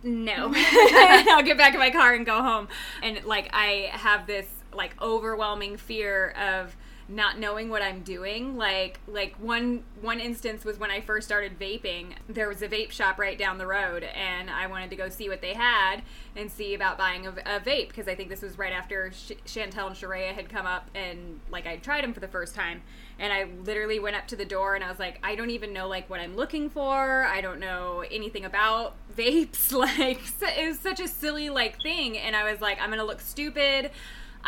[0.04, 2.68] no, I'll get back in my car and go home.
[3.02, 6.76] And like I have this like overwhelming fear of
[7.10, 8.58] not knowing what I'm doing.
[8.58, 12.14] Like like one one instance was when I first started vaping.
[12.28, 15.30] There was a vape shop right down the road, and I wanted to go see
[15.30, 16.02] what they had
[16.36, 19.32] and see about buying a, a vape because I think this was right after Sh-
[19.46, 22.82] Chantel and Sharia had come up and like I tried them for the first time.
[23.20, 25.74] And I literally went up to the door and I was like, I don't even
[25.74, 27.24] know like what I'm looking for.
[27.26, 29.72] I don't know anything about vapes.
[29.78, 33.22] Like it was such a silly like thing, and I was like, I'm gonna look
[33.22, 33.92] stupid.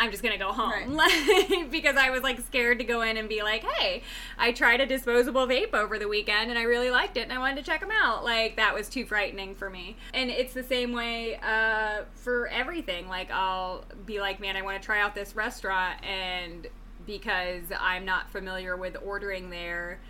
[0.00, 1.48] I'm just gonna go home, right.
[1.50, 4.02] like, because I was like scared to go in and be like, hey,
[4.38, 7.38] I tried a disposable vape over the weekend and I really liked it and I
[7.38, 8.24] wanted to check them out.
[8.24, 9.98] Like that was too frightening for me.
[10.14, 13.08] And it's the same way uh, for everything.
[13.08, 16.66] Like I'll be like, man, I want to try out this restaurant, and
[17.04, 20.00] because I'm not familiar with ordering there.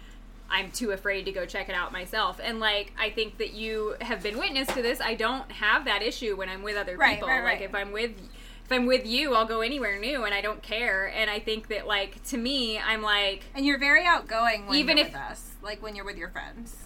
[0.52, 2.40] I'm too afraid to go check it out myself.
[2.42, 5.00] And like I think that you have been witness to this.
[5.00, 7.28] I don't have that issue when I'm with other right, people.
[7.28, 7.60] Right, right.
[7.60, 8.12] Like if I'm with
[8.70, 11.06] if I'm with you, I'll go anywhere new and I don't care.
[11.08, 14.96] And I think that like to me, I'm like And you're very outgoing when even
[14.96, 15.50] if, with us.
[15.60, 16.76] Like when you're with your friends.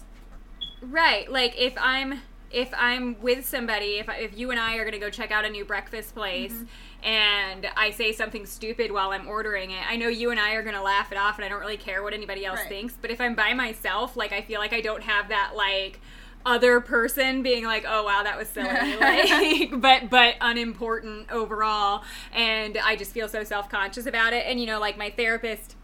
[0.81, 1.31] Right.
[1.31, 4.93] Like if I'm if I'm with somebody, if I, if you and I are going
[4.93, 7.05] to go check out a new breakfast place mm-hmm.
[7.05, 10.63] and I say something stupid while I'm ordering it, I know you and I are
[10.63, 12.69] going to laugh it off and I don't really care what anybody else right.
[12.69, 15.99] thinks, but if I'm by myself, like I feel like I don't have that like
[16.45, 18.67] other person being like, "Oh wow, that was silly,"
[18.99, 22.03] like, but but unimportant overall,
[22.33, 24.45] and I just feel so self conscious about it.
[24.47, 25.75] And you know, like my therapist,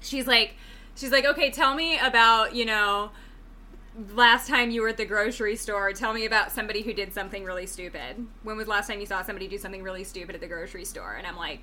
[0.00, 0.54] she's like,
[0.96, 3.10] she's like, "Okay, tell me about you know."
[4.12, 7.44] last time you were at the grocery store, tell me about somebody who did something
[7.44, 8.26] really stupid.
[8.42, 11.14] When was last time you saw somebody do something really stupid at the grocery store?
[11.14, 11.60] And I'm like,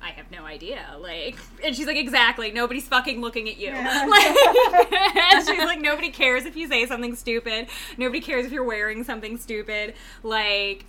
[0.00, 0.96] I have no idea.
[1.00, 2.50] Like, and she's like, exactly.
[2.50, 3.68] Nobody's fucking looking at you.
[3.68, 4.06] Yeah.
[4.06, 7.68] Like, and she's like, nobody cares if you say something stupid.
[7.96, 9.94] Nobody cares if you're wearing something stupid.
[10.22, 10.84] Like,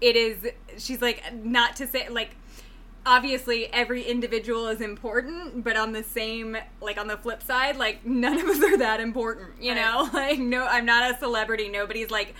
[0.00, 0.46] it is.
[0.78, 2.36] She's like, not to say like
[3.06, 8.04] obviously every individual is important but on the same like on the flip side like
[8.04, 9.80] none of us are that important you right.
[9.80, 12.34] know like no i'm not a celebrity nobody's like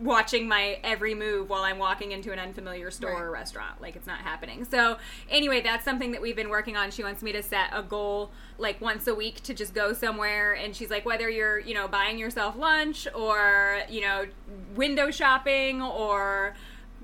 [0.00, 3.22] watching my every move while i'm walking into an unfamiliar store right.
[3.22, 4.96] or restaurant like it's not happening so
[5.30, 8.30] anyway that's something that we've been working on she wants me to set a goal
[8.58, 11.86] like once a week to just go somewhere and she's like whether you're you know
[11.86, 14.26] buying yourself lunch or you know
[14.74, 16.54] window shopping or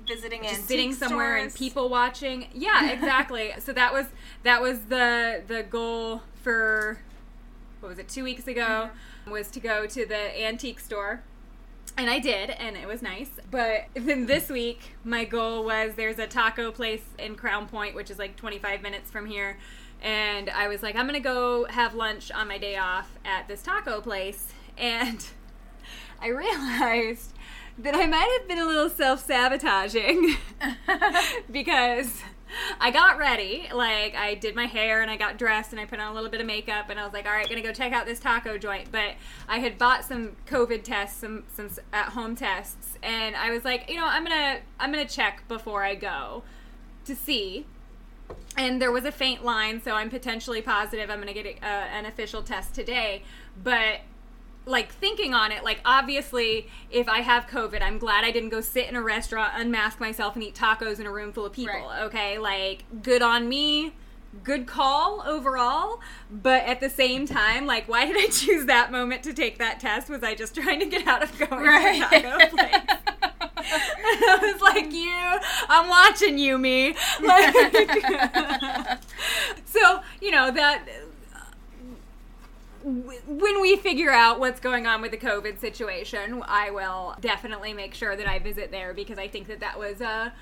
[0.07, 1.43] visiting just sitting somewhere stores.
[1.43, 2.47] and people watching.
[2.53, 3.53] Yeah, exactly.
[3.59, 4.07] so that was
[4.43, 6.99] that was the the goal for
[7.79, 9.31] what was it two weeks ago mm-hmm.
[9.31, 11.23] was to go to the antique store.
[11.97, 13.29] And I did, and it was nice.
[13.49, 18.09] But then this week, my goal was there's a taco place in Crown Point, which
[18.09, 19.57] is like 25 minutes from here.
[20.01, 23.47] And I was like, I'm going to go have lunch on my day off at
[23.47, 24.47] this taco place.
[24.77, 25.23] And
[26.21, 27.33] I realized
[27.77, 30.37] that I might have been a little self sabotaging
[31.51, 32.21] because
[32.79, 33.67] I got ready.
[33.73, 36.29] Like, I did my hair and I got dressed and I put on a little
[36.29, 38.57] bit of makeup and I was like, all right, gonna go check out this taco
[38.57, 38.91] joint.
[38.91, 39.15] But
[39.47, 43.89] I had bought some COVID tests, some, some at home tests, and I was like,
[43.89, 46.43] you know, I'm gonna, I'm gonna check before I go
[47.05, 47.65] to see.
[48.57, 51.85] And there was a faint line, so I'm potentially positive I'm gonna get a, uh,
[51.91, 53.23] an official test today.
[53.61, 54.01] But
[54.65, 58.61] like thinking on it, like obviously, if I have COVID, I'm glad I didn't go
[58.61, 61.73] sit in a restaurant, unmask myself, and eat tacos in a room full of people.
[61.73, 62.03] Right.
[62.03, 63.93] Okay, like good on me,
[64.43, 65.99] good call overall.
[66.29, 69.79] But at the same time, like, why did I choose that moment to take that
[69.79, 70.09] test?
[70.09, 72.09] Was I just trying to get out of going right.
[72.11, 72.75] to taco place?
[73.63, 76.95] I was like, you, I'm watching you, me.
[77.21, 78.99] Like,
[79.65, 80.83] so you know that
[82.83, 87.93] when we figure out what's going on with the COVID situation, I will definitely make
[87.93, 90.33] sure that I visit there because I think that that was a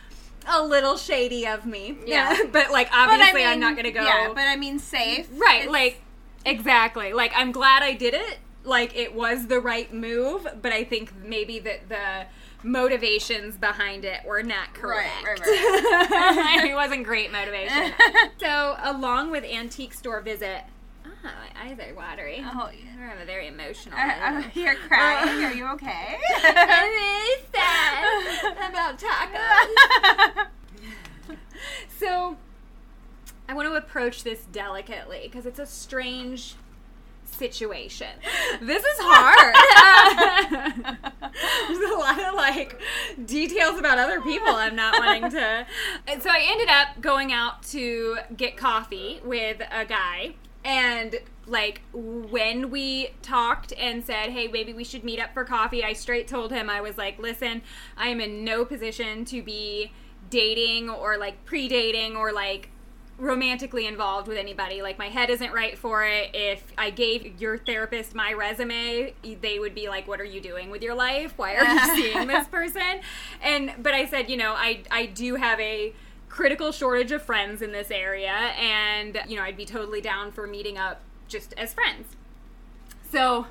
[0.48, 1.98] a little shady of me.
[2.06, 4.04] Yeah, but like obviously but I am not going to go.
[4.04, 5.28] Yeah, but I mean safe.
[5.34, 5.72] Right, it's...
[5.72, 6.02] like
[6.46, 7.14] exactly.
[7.14, 8.40] Like I'm glad I did it.
[8.64, 12.26] Like it was the right move, but I think maybe that the
[12.64, 15.10] motivations behind it were not correct.
[15.24, 16.66] Right, right, right.
[16.70, 17.94] it wasn't great motivation.
[18.40, 20.64] so, along with antique store visit,
[21.10, 22.44] Oh, my eyes are watery.
[22.44, 23.12] Oh, yeah.
[23.12, 23.98] I'm a very emotional.
[23.98, 25.44] Uh, you're crying.
[25.44, 26.18] are you okay?
[26.44, 30.48] I'm really sad about tacos.
[31.98, 32.38] so,
[33.48, 36.56] I want to approach this delicately because it's a strange
[37.26, 38.10] situation.
[38.62, 39.56] This is hard.
[41.68, 42.80] There's a lot of like
[43.26, 45.66] details about other people I'm not wanting to.
[46.08, 50.36] And so I ended up going out to get coffee with a guy
[50.70, 51.16] and
[51.48, 55.94] like when we talked and said, "Hey, maybe we should meet up for coffee," I
[55.94, 57.64] straight told him I was like, "Listen,
[57.98, 59.92] I am in no position to be
[60.30, 62.70] dating or like pre-dating or like
[63.18, 64.84] romantically involved with anybody.
[64.84, 66.30] Like my head isn't right for it.
[66.36, 70.70] If I gave your therapist my resume, they would be like, "What are you doing
[70.70, 71.34] with your life?
[71.36, 73.02] Why are you seeing this person?"
[73.42, 75.96] And but I said, you know, I I do have a
[76.30, 80.48] critical shortage of friends in this area, and you know, I'd be totally down for
[80.48, 82.16] meeting up just as friends.
[83.12, 83.48] So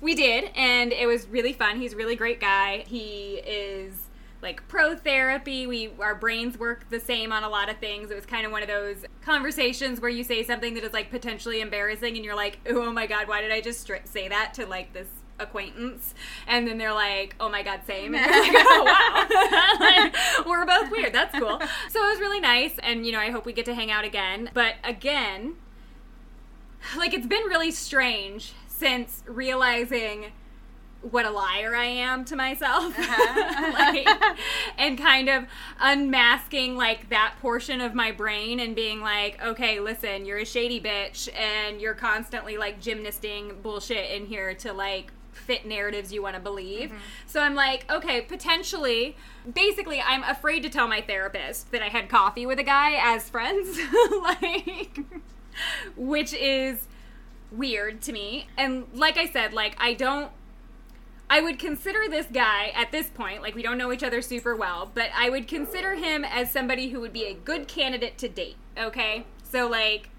[0.00, 1.80] we did, and it was really fun.
[1.80, 2.84] He's a really great guy.
[2.86, 4.04] He is
[4.42, 5.66] like pro therapy.
[5.66, 8.10] We our brains work the same on a lot of things.
[8.10, 11.10] It was kind of one of those conversations where you say something that is like
[11.10, 14.66] potentially embarrassing, and you're like, "Oh my god, why did I just say that to
[14.66, 15.08] like this
[15.38, 16.14] acquaintance
[16.46, 18.14] and then they're like oh my god same.
[18.26, 19.76] And like oh wow.
[19.80, 21.12] Like, we're both weird.
[21.12, 21.60] That's cool.
[21.90, 24.04] So it was really nice and you know i hope we get to hang out
[24.04, 24.50] again.
[24.54, 25.56] But again
[26.96, 30.26] like it's been really strange since realizing
[31.10, 32.98] what a liar I am to myself.
[32.98, 33.72] Uh-huh.
[33.72, 34.08] like,
[34.78, 35.44] and kind of
[35.80, 40.80] unmasking like that portion of my brain and being like, okay, listen, you're a shady
[40.80, 46.34] bitch and you're constantly like gymnasting bullshit in here to like fit narratives you want
[46.34, 46.90] to believe.
[46.90, 46.98] Mm-hmm.
[47.26, 49.16] So I'm like, okay, potentially,
[49.52, 53.28] basically, I'm afraid to tell my therapist that I had coffee with a guy as
[53.28, 53.78] friends,
[54.22, 55.00] like,
[55.96, 56.88] which is
[57.50, 58.48] weird to me.
[58.56, 60.30] And like I said, like, I don't.
[61.28, 64.54] I would consider this guy at this point, like we don't know each other super
[64.54, 68.28] well, but I would consider him as somebody who would be a good candidate to
[68.28, 69.26] date, okay?
[69.42, 70.10] So like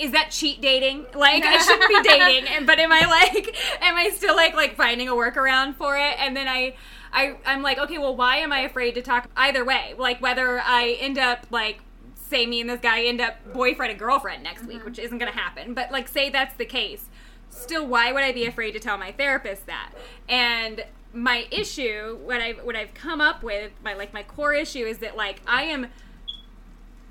[0.00, 1.06] is that cheat dating?
[1.14, 4.76] Like I shouldn't be dating, and but am I like am I still like like
[4.76, 6.16] finding a workaround for it?
[6.18, 6.74] And then I
[7.12, 9.94] I I'm like, okay, well why am I afraid to talk either way?
[9.98, 11.80] Like whether I end up like
[12.14, 14.72] say me and this guy end up boyfriend and girlfriend next mm-hmm.
[14.74, 15.74] week, which isn't gonna happen.
[15.74, 17.06] But like say that's the case.
[17.50, 19.92] Still why would I be afraid to tell my therapist that?
[20.28, 24.84] And my issue, what I what I've come up with, my like my core issue
[24.84, 25.88] is that like I am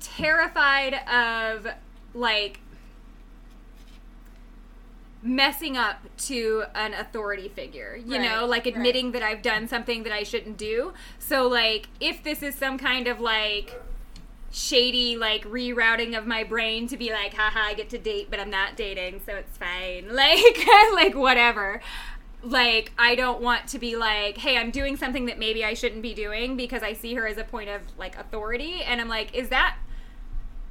[0.00, 1.66] terrified of
[2.14, 2.60] like
[5.22, 9.14] messing up to an authority figure you right, know like admitting right.
[9.14, 10.92] that i've done something that i shouldn't do.
[11.18, 13.80] So like if this is some kind of like
[14.50, 18.40] shady like rerouting of my brain to be like haha i get to date but
[18.40, 20.08] i'm not dating so it's fine.
[20.14, 21.82] Like like whatever.
[22.42, 26.02] Like i don't want to be like hey i'm doing something that maybe i shouldn't
[26.02, 28.82] be doing because i see her as a point of like authority.
[28.82, 29.76] And i'm like is that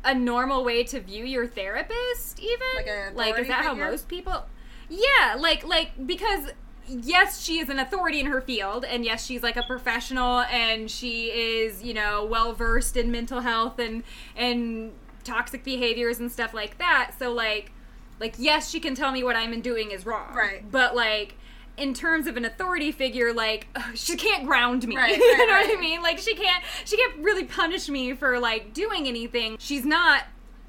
[0.04, 3.16] a normal way to view your therapist even?
[3.16, 3.84] Like, like is that figure?
[3.84, 4.46] how most people
[4.90, 6.50] yeah like like because
[6.88, 10.90] yes she is an authority in her field and yes she's like a professional and
[10.90, 14.04] she is you know well versed in mental health and
[14.36, 14.92] and
[15.24, 17.12] toxic behaviors and stuff like that.
[17.18, 17.72] So like
[18.20, 20.34] like yes she can tell me what i'm doing is wrong.
[20.34, 20.70] Right.
[20.70, 21.36] But like
[21.80, 24.96] in terms of an authority figure, like she can't ground me.
[24.96, 25.68] Right, you know right.
[25.68, 26.02] what I mean?
[26.02, 29.58] Like she can't she can't really punish me for like doing anything.
[29.60, 30.24] She's not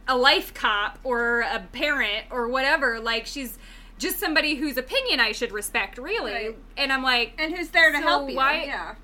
[0.08, 2.98] a life cop or a parent or whatever.
[2.98, 3.58] Like she's
[3.98, 6.32] just somebody whose opinion I should respect, really.
[6.32, 6.58] Right.
[6.76, 8.36] And I'm like, and who's there to so help you?
[8.36, 8.94] Why, yeah.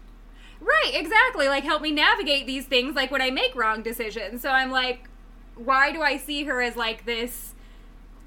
[0.61, 1.49] Right, exactly.
[1.49, 2.97] Like help me navigate these things.
[2.97, 4.43] Like when I make wrong decisions.
[4.43, 5.09] So I'm like,
[5.55, 7.55] why do I see her as like this,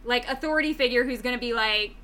[0.05, 1.95] like authority figure who's going to be like,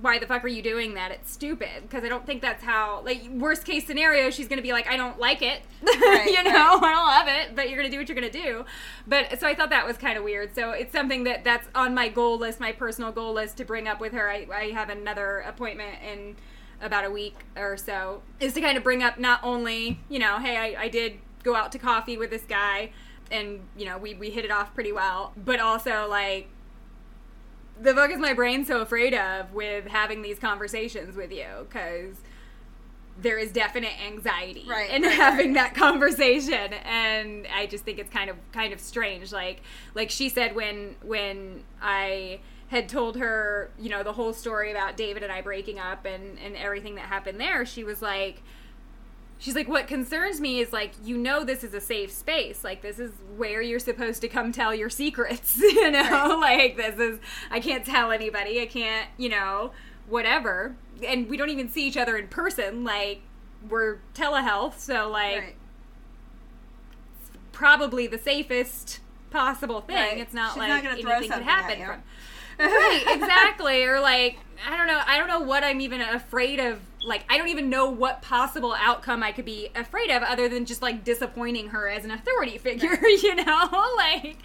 [0.00, 1.10] why the fuck are you doing that?
[1.10, 3.02] It's stupid because I don't think that's how.
[3.04, 6.50] Like worst case scenario, she's gonna be like, I don't like it, right, you know,
[6.50, 6.82] right.
[6.82, 8.64] I don't love it, but you're gonna do what you're gonna do.
[9.06, 10.54] But so I thought that was kind of weird.
[10.54, 13.88] So it's something that that's on my goal list, my personal goal list to bring
[13.88, 14.30] up with her.
[14.30, 16.36] I, I have another appointment in
[16.80, 20.38] about a week or so, is to kind of bring up not only you know,
[20.38, 22.90] hey, I, I did go out to coffee with this guy,
[23.30, 26.48] and you know, we we hit it off pretty well, but also like
[27.80, 31.46] the fuck is my brain so afraid of with having these conversations with you?
[31.68, 32.16] Because
[33.20, 35.72] there is definite anxiety right, in right, having right.
[35.72, 39.62] that conversation and i just think it's kind of kind of strange like
[39.94, 44.96] like she said when when i had told her you know the whole story about
[44.96, 48.42] david and i breaking up and and everything that happened there she was like
[49.38, 52.64] she's like what concerns me is like you know this is a safe space.
[52.64, 56.40] Like this is where you're supposed to come tell your secrets you know?
[56.40, 56.76] Right.
[56.76, 57.20] like this is
[57.50, 58.60] i can't tell anybody.
[58.60, 59.72] I can't you know
[60.08, 60.76] whatever.
[61.06, 62.84] And we don't even see each other in person.
[62.84, 63.20] Like
[63.68, 65.54] we're telehealth so like right.
[67.52, 69.96] probably the safest possible thing.
[69.96, 70.18] Right.
[70.18, 72.02] it's not she's like not anything could happen from
[72.58, 73.84] right exactly.
[73.84, 75.02] Or like i don't know.
[75.06, 78.74] I don't know what i'm even afraid of like I don't even know what possible
[78.76, 82.58] outcome I could be afraid of other than just like disappointing her as an authority
[82.58, 83.22] figure, right.
[83.22, 83.94] you know?
[83.96, 84.38] like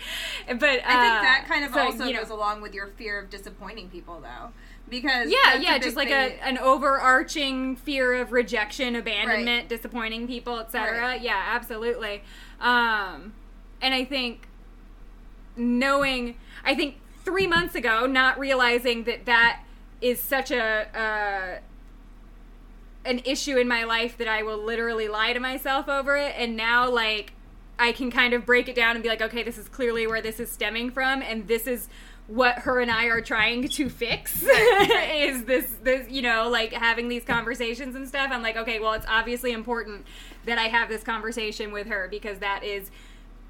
[0.48, 2.88] but I think uh, that kind of so, also you know, goes along with your
[2.88, 4.52] fear of disappointing people though.
[4.88, 9.70] Because Yeah, yeah, just like a, an overarching fear of rejection, abandonment, right.
[9.70, 11.00] disappointing people, etc.
[11.00, 11.22] Right.
[11.22, 12.22] Yeah, absolutely.
[12.60, 13.34] Um
[13.82, 14.48] and I think
[15.56, 16.96] knowing I think
[17.26, 19.64] 3 months ago not realizing that that
[20.02, 21.60] is such a uh,
[23.06, 26.34] an issue in my life that I will literally lie to myself over it.
[26.38, 27.34] And now, like,
[27.80, 30.22] I can kind of break it down and be like, okay, this is clearly where
[30.22, 31.90] this is stemming from, and this is
[32.28, 37.10] what her and I are trying to fix is this this you know like having
[37.10, 38.30] these conversations and stuff.
[38.32, 40.06] I'm like, okay, well, it's obviously important
[40.46, 42.90] that I have this conversation with her because that is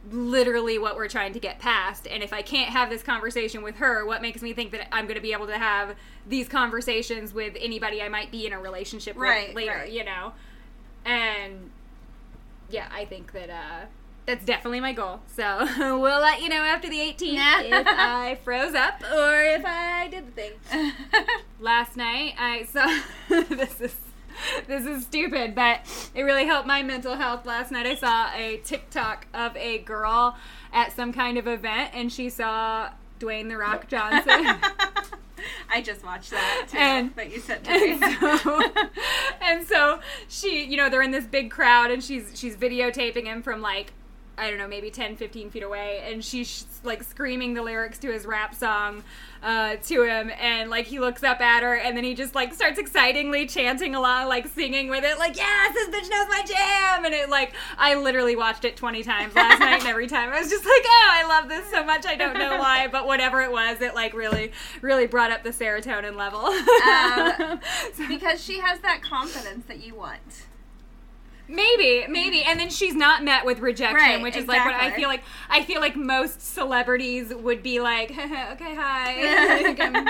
[0.10, 2.08] literally what we're trying to get past.
[2.08, 5.06] And if I can't have this conversation with her, what makes me think that I'm
[5.06, 5.96] going to be able to have
[6.28, 9.92] these conversations with anybody I might be in a relationship right, with later, right.
[9.92, 10.34] you know?
[11.06, 11.70] And
[12.70, 13.86] yeah, I think that uh
[14.26, 15.22] That's definitely my goal.
[15.28, 17.20] So we'll let you know after the 18th
[17.64, 20.94] if I froze up or if I did the thing.
[21.60, 23.96] Last night I saw this is
[24.68, 25.82] this is stupid, but
[26.16, 27.46] it really helped my mental health.
[27.46, 30.36] Last night I saw a TikTok of a girl
[30.74, 32.90] at some kind of event and she saw
[33.20, 34.58] Dwayne the Rock Johnson.
[35.74, 37.92] I just watched that too, And- that you said to me.
[38.02, 38.62] and so,
[39.42, 43.42] and so she, you know, they're in this big crowd and she's she's videotaping him
[43.42, 43.94] from like
[44.42, 48.12] I don't know, maybe 10, 15 feet away, and she's like screaming the lyrics to
[48.12, 49.04] his rap song
[49.44, 52.52] uh, to him, and like he looks up at her, and then he just like
[52.52, 57.06] starts excitingly chanting along, like singing with it, like yes, this bitch knows my jam,
[57.06, 60.40] and it like I literally watched it twenty times last night, and every time I
[60.40, 63.42] was just like, oh, I love this so much, I don't know why, but whatever
[63.42, 66.46] it was, it like really, really brought up the serotonin level.
[66.90, 67.60] Um,
[68.08, 70.48] because she has that confidence that you want.
[71.52, 74.92] Maybe, maybe, and then she's not met with rejection, Right, which is like what I
[74.92, 75.22] feel like.
[75.50, 80.08] I feel like most celebrities would be like, "Okay, hi, I'm,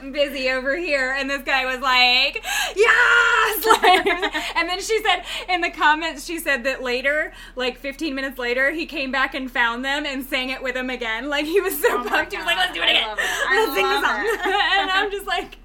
[0.00, 2.42] I'm busy over here," and this guy was like,
[2.74, 4.06] "Yes!" Like,
[4.56, 8.70] and then she said in the comments, she said that later, like 15 minutes later,
[8.70, 11.28] he came back and found them and sang it with him again.
[11.28, 12.32] Like he was so Oh pumped.
[12.32, 13.08] He was like, "Let's do it again.
[13.08, 13.24] love it.
[13.26, 15.58] I Let's sing the song." and I'm just like.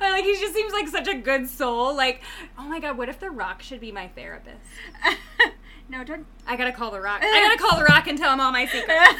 [0.00, 1.94] I like he just seems like such a good soul.
[1.96, 2.22] Like,
[2.58, 4.58] oh my god, what if The Rock should be my therapist?
[5.88, 6.26] no, don't.
[6.46, 7.20] I gotta call The Rock.
[7.24, 9.14] I gotta call The Rock and tell him all my secrets.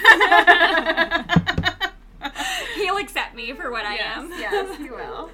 [2.76, 4.30] He'll accept me for what I yes, am.
[4.30, 5.30] yes, he will.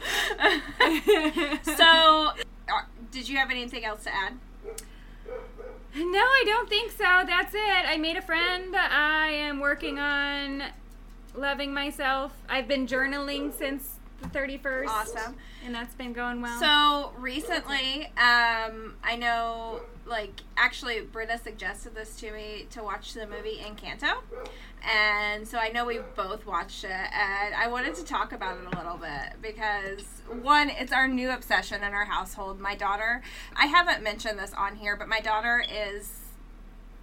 [1.76, 2.32] so,
[2.68, 4.34] uh, did you have anything else to add?
[5.94, 7.24] no, I don't think so.
[7.26, 7.86] That's it.
[7.86, 8.74] I made a friend.
[8.76, 10.62] I am working on
[11.34, 12.32] loving myself.
[12.48, 14.86] I've been journaling since the 31st.
[14.86, 15.36] Awesome.
[15.64, 16.58] And that's been going well.
[16.60, 23.26] So recently, um, I know, like, actually, Britta suggested this to me to watch the
[23.26, 24.18] movie Encanto,
[24.86, 28.74] and so I know we both watched it, and I wanted to talk about it
[28.74, 30.04] a little bit because
[30.42, 32.60] one, it's our new obsession in our household.
[32.60, 33.22] My daughter,
[33.56, 36.20] I haven't mentioned this on here, but my daughter is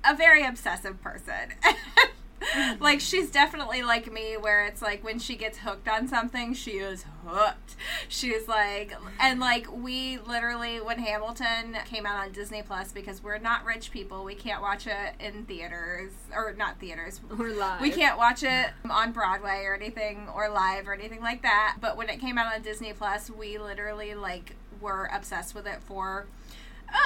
[0.03, 1.53] a very obsessive person.
[2.79, 6.71] like she's definitely like me where it's like when she gets hooked on something she
[6.71, 7.75] is hooked
[8.07, 13.38] she's like and like we literally when hamilton came out on disney plus because we're
[13.38, 17.81] not rich people we can't watch it in theaters or not theaters We're live.
[17.81, 21.77] we can't watch it on Broadway or anything or live or anything like that.
[21.79, 25.81] But when it came out on Disney Plus, we literally like were obsessed with it
[25.81, 26.27] for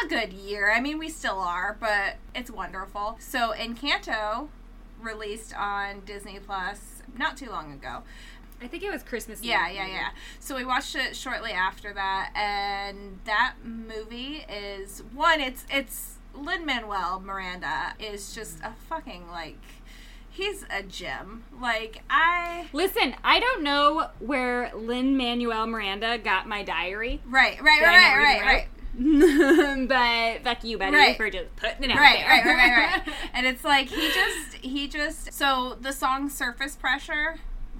[0.03, 0.71] a good year.
[0.71, 3.17] I mean, we still are, but it's wonderful.
[3.19, 4.49] So Encanto
[5.01, 8.03] released on Disney Plus not too long ago.
[8.61, 9.41] I think it was Christmas.
[9.41, 10.09] Yeah, yeah, yeah.
[10.39, 15.39] So we watched it shortly after that, and that movie is one.
[15.39, 19.59] It's it's Lin Manuel Miranda is just a fucking like
[20.29, 21.43] he's a gem.
[21.59, 27.21] Like I Listen, I don't know where Lin Manuel Miranda got my diary.
[27.25, 28.67] right, right, I right, right, right.
[29.87, 31.17] but fuck you, Betty, Right.
[31.17, 32.27] for just putting it out Right, there.
[32.27, 33.15] right, right, right, right.
[33.33, 37.35] And it's like he just he just so the song Surface Pressure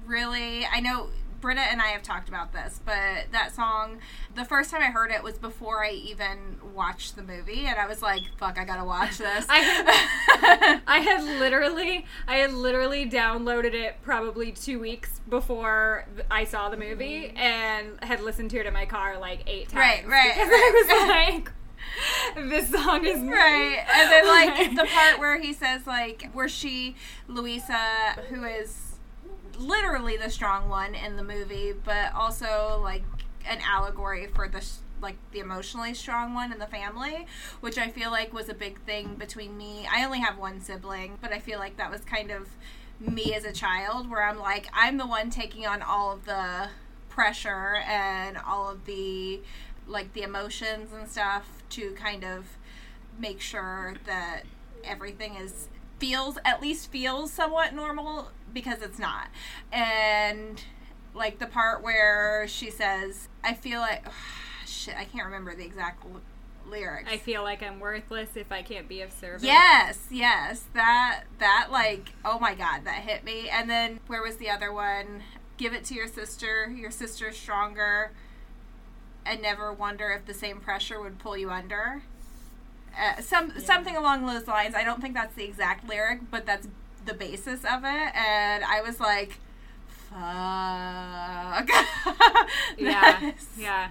[0.06, 1.08] really I know
[1.40, 3.98] Britta and I have talked about this, but that song
[4.34, 7.86] the first time I heard it was before I even watched the movie and I
[7.86, 9.46] was like, fuck, I gotta watch this.
[9.48, 16.44] I had, I had literally, I had literally downloaded it probably two weeks before I
[16.44, 17.38] saw the movie mm-hmm.
[17.38, 20.06] and had listened to it in my car like eight times.
[20.06, 21.46] Right, right, Because right, I was
[22.36, 23.84] like, this song is Right.
[23.90, 26.96] And then like the part where he says like where she
[27.28, 28.89] Luisa who is
[29.60, 33.04] literally the strong one in the movie, but also like
[33.46, 34.64] an allegory for the
[35.00, 37.26] like the emotionally strong one in the family,
[37.60, 39.88] which I feel like was a big thing between me.
[39.90, 42.48] I only have one sibling, but I feel like that was kind of
[43.00, 46.68] me as a child where I'm like I'm the one taking on all of the
[47.08, 49.40] pressure and all of the
[49.86, 52.44] like the emotions and stuff to kind of
[53.18, 54.42] make sure that
[54.84, 55.68] everything is
[56.00, 59.28] feels at least feels somewhat normal because it's not
[59.70, 60.64] and
[61.14, 64.04] like the part where she says i feel like
[64.66, 66.20] shit i can't remember the exact l-
[66.68, 69.42] lyrics I feel like I'm worthless if I can't be of service.
[69.42, 70.64] Yes, yes.
[70.74, 73.48] That that like oh my god, that hit me.
[73.48, 75.22] And then where was the other one?
[75.56, 76.72] Give it to your sister.
[76.74, 78.12] Your sister's stronger.
[79.26, 82.02] And never wonder if the same pressure would pull you under.
[83.00, 84.74] Uh, some something along those lines.
[84.74, 86.68] I don't think that's the exact lyric, but that's
[87.06, 88.14] the basis of it.
[88.14, 89.38] And I was like,
[89.88, 91.70] fuck.
[92.78, 93.32] Yeah.
[93.58, 93.90] Yeah.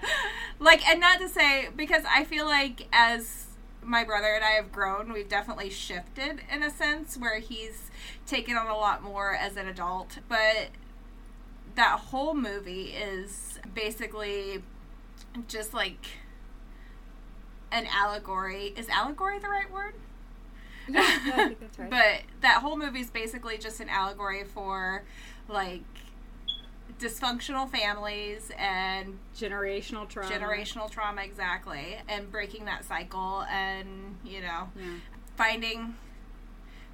[0.58, 3.46] like and not to say because i feel like as
[3.82, 5.12] my brother and I have grown.
[5.12, 7.90] We've definitely shifted in a sense where he's
[8.26, 10.18] taken on a lot more as an adult.
[10.28, 10.68] But
[11.74, 14.62] that whole movie is basically
[15.48, 16.06] just like
[17.72, 18.72] an allegory.
[18.76, 19.94] Is allegory the right word?
[20.88, 21.90] Yeah, yeah I think that's right.
[21.90, 25.04] but that whole movie is basically just an allegory for
[25.48, 25.82] like
[26.98, 30.30] dysfunctional families and generational trauma.
[30.30, 34.94] generational trauma exactly and breaking that cycle and you know Yeah.
[35.36, 35.94] finding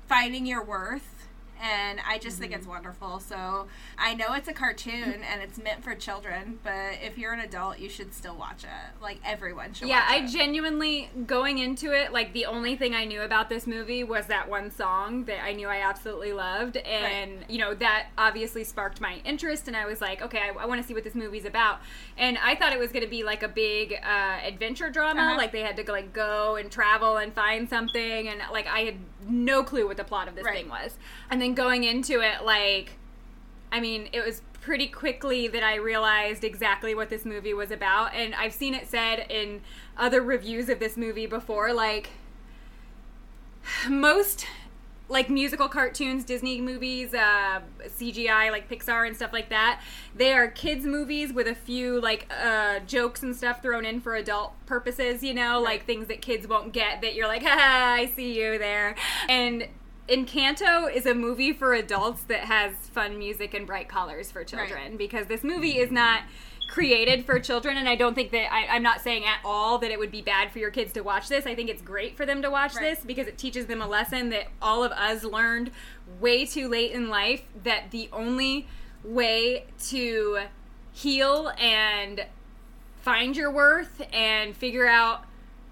[0.07, 1.16] finding your worth
[1.63, 2.43] and I just Mm-hmm.
[2.43, 3.19] think it's wonderful.
[3.21, 3.67] So
[3.99, 7.79] I know it's a cartoon and it's meant for children, but if you're an adult,
[7.79, 9.03] you should still watch it.
[9.03, 9.89] Like everyone should.
[9.89, 10.27] Yeah, I it.
[10.29, 14.49] genuinely going into it like the only thing I knew about this movie was that
[14.49, 19.21] one song that I knew I absolutely loved, and you know that obviously sparked my
[19.25, 21.81] interest, and I was like, okay, I, I want to see what this movie's about,
[22.19, 25.37] and I thought it was going to be like a big uh, adventure drama, Uh-huh.
[25.37, 28.97] like they had to like go and travel and find something, and like I had
[29.29, 30.57] no clue what the plot of this Right.
[30.59, 30.99] thing was,
[31.31, 32.93] and then going into it like.
[33.73, 38.15] I mean, it was pretty quickly that I realized exactly what this movie was about.
[38.15, 39.61] And I've seen it said in
[39.97, 42.11] other reviews of this movie before, like,
[43.89, 44.47] most
[45.09, 49.81] like musical cartoons, Disney movies, uh, CGI, like Pixar and stuff like that.
[50.15, 54.17] They are kids' movies with a few like uh, jokes and stuff thrown in for
[54.17, 55.23] adult purposes.
[55.23, 57.03] You know, like things that kids won't get.
[57.03, 58.97] That you're like, ha, I see you there.
[59.29, 59.69] And
[60.09, 64.97] Encanto is a movie for adults that has fun music and bright colors for children
[64.97, 66.23] because this movie is not
[66.69, 69.91] created for children and i don't think that I, i'm not saying at all that
[69.91, 72.27] it would be bad for your kids to watch this i think it's great for
[72.27, 72.97] them to watch Right.
[72.97, 75.71] this because it teaches them a lesson that all of us learned
[76.21, 78.67] way too late in life that the only
[79.05, 80.41] way to
[80.93, 82.27] heal and
[83.01, 85.25] find your worth and figure out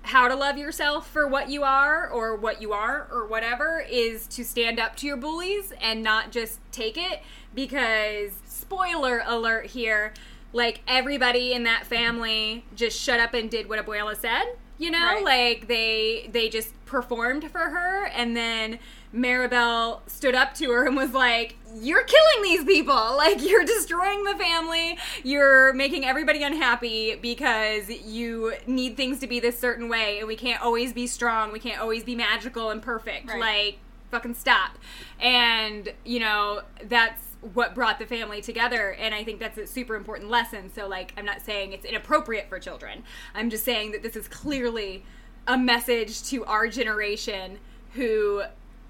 [0.03, 4.27] how to love yourself for what you are or what you are or whatever is
[4.27, 7.23] to stand up to your bullies and not just take it
[7.55, 10.13] because spoiler alert here
[10.55, 14.45] like everybody in that family just shut up and did what abuela said
[14.79, 15.25] you know Right.
[15.25, 18.79] like they they just performed for her and then
[19.13, 22.95] Mirabel stood up to her and was like, You're killing these people.
[23.17, 24.99] Like, you're destroying the family.
[25.23, 30.19] You're making everybody unhappy because you need things to be this certain way.
[30.19, 31.53] And we can't always be strong.
[31.53, 33.29] We can't always be magical and perfect.
[33.31, 33.41] Right.
[33.41, 33.79] Like,
[34.11, 34.79] fucking stop.
[35.21, 37.23] And, you know, that's
[37.53, 38.93] what brought the family together.
[38.93, 40.73] And I think that's a super important lesson.
[40.73, 43.05] So, like, I'm not saying it's inappropriate for children.
[43.35, 45.05] I'm just saying that this is clearly
[45.47, 47.59] a message to our generation
[47.93, 48.43] who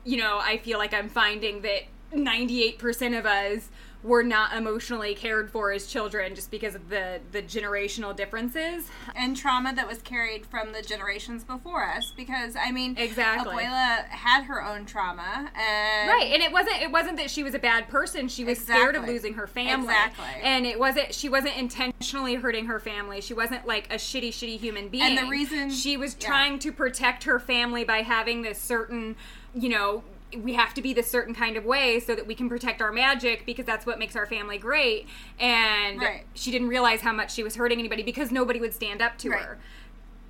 [0.05, 3.69] you know, I feel like I'm finding that 98% of us
[4.05, 8.87] were not emotionally cared for as children just because of the the generational differences.
[9.17, 12.13] and trauma that was carried from the generations before us.
[12.15, 13.65] Because I mean, Exactly.
[13.65, 17.55] Abuela had her own trauma, and Right, and it wasn't it wasn't that she was
[17.55, 18.29] a bad person.
[18.29, 19.89] She was scared of losing her family.
[19.89, 20.43] Exactly.
[20.43, 23.23] And it wasn't she wasn't intentionally hurting her family.
[23.23, 25.03] She wasn't like a shitty shitty human being.
[25.03, 26.27] And the reason- she was yeah.
[26.27, 29.17] trying to protect her family by having this certain,
[29.55, 30.05] you know,
[30.37, 32.91] we have to be this certain kind of way so that we can protect our
[32.91, 35.07] magic because that's what makes our family great.
[35.39, 36.25] And Right.
[36.35, 39.31] she didn't realize how much she was hurting anybody because nobody would stand up to
[39.31, 39.43] Right.
[39.43, 39.59] her.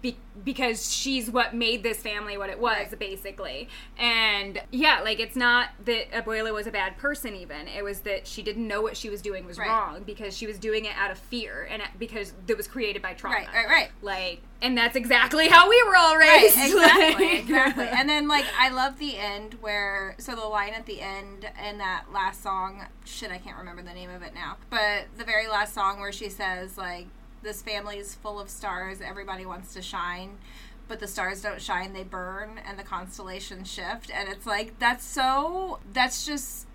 [0.04, 2.98] Be- because she's what made this family what it was Right.
[2.98, 8.00] basically and yeah like it's not that abuela was a bad person even it was
[8.00, 9.68] that she didn't know what she was doing was Right.
[9.68, 13.14] wrong because she was doing it out of fear and because it was created by
[13.14, 13.90] trauma Right, right, right.
[14.02, 17.86] like and that's exactly how we were all Right, raised exactly, Like- exactly.
[17.86, 21.78] And then like I love the end where so the line at the end in
[21.78, 24.56] that last song, shit, I can't remember the name of it now.
[24.70, 27.06] But the very last song where she says like
[27.44, 30.38] this family is full of stars, everybody wants to shine.
[30.86, 34.10] But the stars don't shine, they burn, and the constellations shift.
[34.10, 36.66] And it's like, that's so, that's just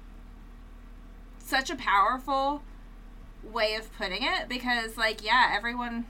[1.37, 2.63] such a powerful
[3.43, 6.05] way of putting it because, like, yeah, everyone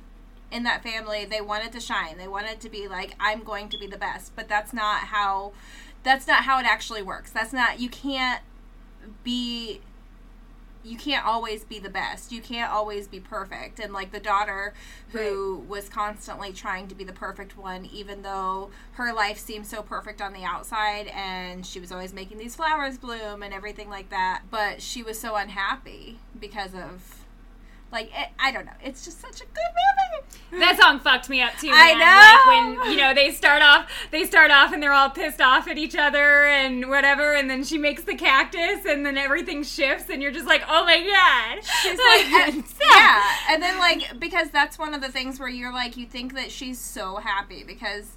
[0.52, 3.78] in that family they wanted to shine they wanted to be like i'm going to
[3.78, 5.52] be the best but that's not how
[6.04, 8.42] that's not how it actually works that's not you can't
[9.24, 9.80] be
[10.84, 12.32] you can't always be the best.
[12.32, 13.80] You can't always be perfect.
[13.80, 14.74] And like the daughter
[15.10, 19.82] who was constantly trying to be the perfect one even though her life seemed so
[19.82, 24.10] perfect on the outside and she was always making these flowers bloom and everything like
[24.10, 27.19] that but she was so unhappy because of
[27.92, 28.72] like it, i don't know.
[28.84, 29.72] It's just such a good
[30.52, 30.60] movie.
[30.64, 32.76] That song fucked me up too I know.
[32.76, 35.68] like when you know they start off they start off and they're all pissed off
[35.68, 40.10] at each other and whatever and then she makes the cactus and then everything shifts
[40.10, 41.64] and you're just like oh my god.
[41.84, 45.50] She's like, eh, and- yeah, and then like because that's one of the things where
[45.50, 48.12] you're like, you think that she's so happy because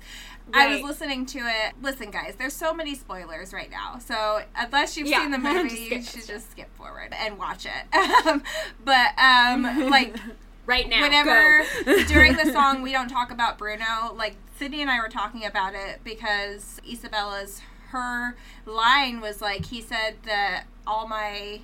[0.54, 1.74] I was listening to it.
[1.82, 3.98] Listen, guys, there's so many spoilers right now.
[3.98, 5.22] So unless you've Yeah.
[5.22, 7.72] seen the movie, you should just skip forward and watch it.
[8.26, 8.42] Um,
[8.84, 10.14] but um, like
[10.66, 11.02] right now.
[11.02, 11.64] whenever
[12.06, 15.74] during the song we don't talk about Bruno, like Sydney and I were talking about
[15.74, 21.60] it because Isabella's her line was like he said that all my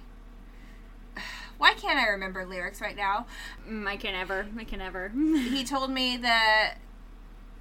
[1.58, 3.26] why can't I remember lyrics right now?
[3.68, 4.46] Mm, I can never.
[4.58, 5.08] I can never.
[5.10, 6.74] He told me that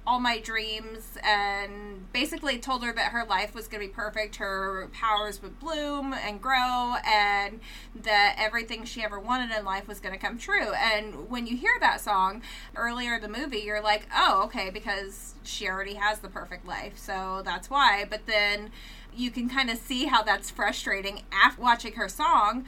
[0.08, 4.36] all my dreams and basically told her that her life was going to be perfect,
[4.36, 7.60] her powers would bloom and grow, and
[7.94, 10.72] that everything she ever wanted in life was going to come true.
[10.72, 12.40] And when you hear that song
[12.74, 16.96] earlier in the movie, you're like, oh, okay, because she already has the perfect life,
[16.96, 18.06] so that's why.
[18.08, 18.70] But then
[19.14, 22.64] you can kind of see how that's frustrating after watching her song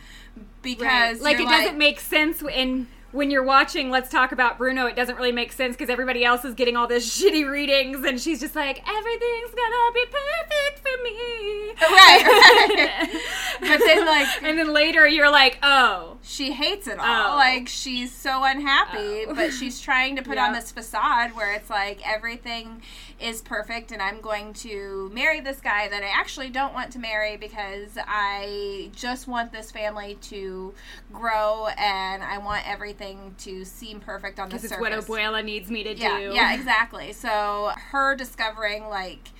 [0.60, 4.86] because like it you're doesn't make sense in when you're watching let's talk about bruno
[4.86, 8.20] it doesn't really make sense because everybody else is getting all this shitty readings and
[8.20, 13.20] she's just like everything's gonna be perfect for me Right, right.
[13.60, 17.32] But then, like- and then later you're like oh she hates it all.
[17.32, 17.36] Oh.
[17.36, 19.34] Like she's so unhappy, Oh.
[19.34, 22.82] but she's trying to put on this facade where it's like everything
[23.18, 26.98] is perfect and I'm going to marry this guy that I actually don't want to
[26.98, 30.72] marry because I just want this family to
[31.12, 34.98] grow and I want everything to seem perfect on the because surface.
[35.00, 37.12] it's what abuela needs me to yeah, do yeah, exactly.
[37.12, 39.30] So her discovering like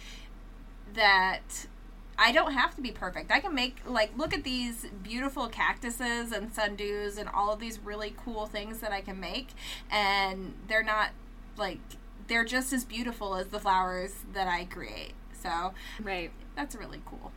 [0.94, 1.66] that
[2.18, 3.30] I don't have to be perfect.
[3.30, 7.78] I can make like look at these beautiful cactuses and sundews and all of these
[7.78, 9.48] really cool things that I can make
[9.90, 11.10] and they're not
[11.56, 11.78] like
[12.28, 15.12] they're just as beautiful as the flowers that I create.
[15.42, 15.72] So
[16.02, 17.32] right that's really cool.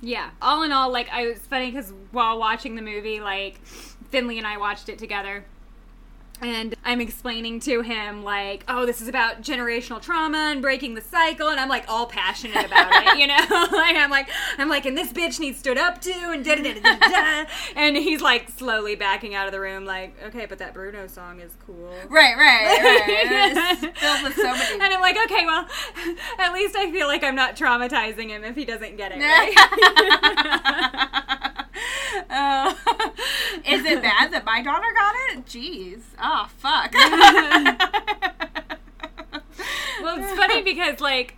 [0.00, 0.30] Yeah.
[0.42, 3.64] All in all, like I was funny because while watching the movie, like
[4.10, 5.44] Finley and I watched it together.
[6.44, 11.00] And I'm explaining to him like, oh, this is about generational trauma and breaking the
[11.00, 13.34] cycle, and I'm like all passionate about it, you know.
[13.72, 14.28] like I'm like,
[14.58, 17.46] I'm like, and this bitch needs stood up to, and da da da da da.
[17.76, 21.40] And he's like slowly backing out of the room, like, okay, but that Bruno song
[21.40, 21.94] is cool.
[22.10, 23.82] Right, right, right.
[24.24, 25.66] With so many And I'm like, okay, well,
[26.38, 29.18] at least I feel like I'm not traumatizing him if he doesn't get it.
[29.24, 31.40] Right?
[32.30, 32.78] Oh.
[33.66, 35.46] Is it bad that my daughter got it?
[35.46, 36.02] Jeez.
[36.22, 36.92] Oh, fuck.
[40.02, 41.36] well, it's funny because like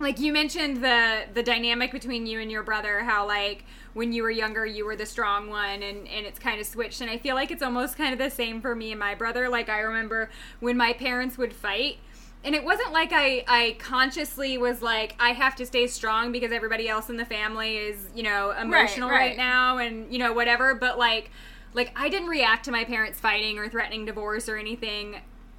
[0.00, 3.64] like you mentioned the the dynamic between you and your brother how like
[3.94, 7.00] when you were younger you were the strong one and and it's kind of switched
[7.00, 9.48] and I feel like it's almost kind of the same for me and my brother
[9.48, 10.30] like I remember
[10.60, 11.98] when my parents would fight
[12.44, 16.52] and it wasn't like I, I consciously was like I have to stay strong because
[16.52, 19.36] everybody else in the family is you know emotional right, right.
[19.36, 21.30] now and you know whatever but like
[21.74, 25.16] like I didn't react to my parents fighting or threatening divorce or anything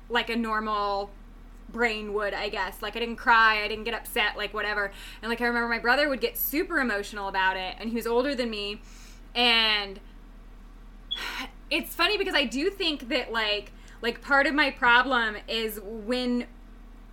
[0.10, 1.12] like a normal
[1.72, 2.82] brain would, I guess.
[2.82, 4.92] Like I didn't cry, I didn't get upset, like whatever.
[5.22, 8.08] And like I remember my brother would get super emotional about it, and he was
[8.08, 8.82] older than me,
[9.36, 10.00] and
[11.70, 13.72] it's funny because I do think that like
[14.02, 16.48] like part of my problem is when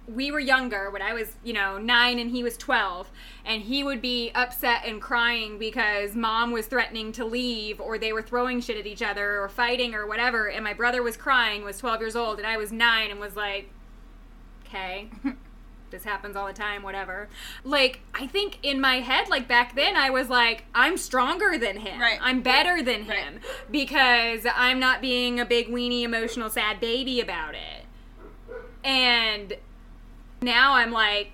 [0.08, 3.10] we were younger when I was, you know, 9 and he was 12
[3.44, 8.12] and he would be upset and crying because mom was threatening to leave or they
[8.12, 11.64] were throwing shit at each other or fighting or whatever and my brother was crying
[11.64, 13.68] was 12 years old and I was 9 and was like
[14.68, 15.08] okay
[15.90, 17.28] this happens all the time whatever
[17.62, 21.76] like i think in my head like back then i was like i'm stronger than
[21.78, 22.18] him Right.
[22.20, 23.18] i'm better than Right.
[23.18, 23.40] him
[23.70, 27.84] because i'm not being a big weenie emotional sad baby about it
[28.84, 29.54] and
[30.42, 31.30] now i'm like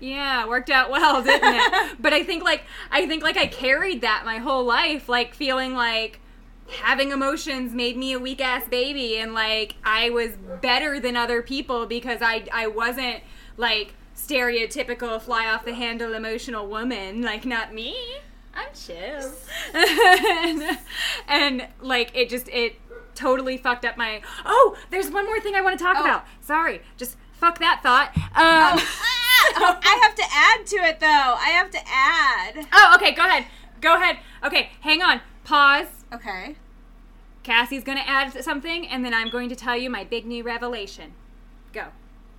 [0.00, 1.96] yeah worked out well didn't it?
[2.00, 5.74] But i think like i think like i carried that my whole life like feeling
[5.74, 6.20] like
[6.68, 11.42] having emotions made me a weak ass baby and like I was better than other
[11.42, 13.22] people because I I wasn't
[13.56, 17.22] like stereotypical fly off the handle emotional woman.
[17.22, 17.96] Like not me.
[18.54, 19.32] I'm chill.
[19.74, 20.78] And,
[21.28, 22.76] and, like it just it
[23.16, 26.04] totally fucked up my oh there's one more thing I want to talk Oh.
[26.04, 28.78] about sorry just fuck that thought um
[29.58, 31.06] Oh, I have to add to it, though.
[31.06, 32.66] I have to add.
[32.72, 33.46] oh okay go ahead
[33.80, 36.56] go ahead okay hang on pause Okay.
[37.42, 40.42] Cassie's going to add something, and then I'm going to tell you my big new
[40.42, 41.12] revelation.
[41.72, 41.84] Go.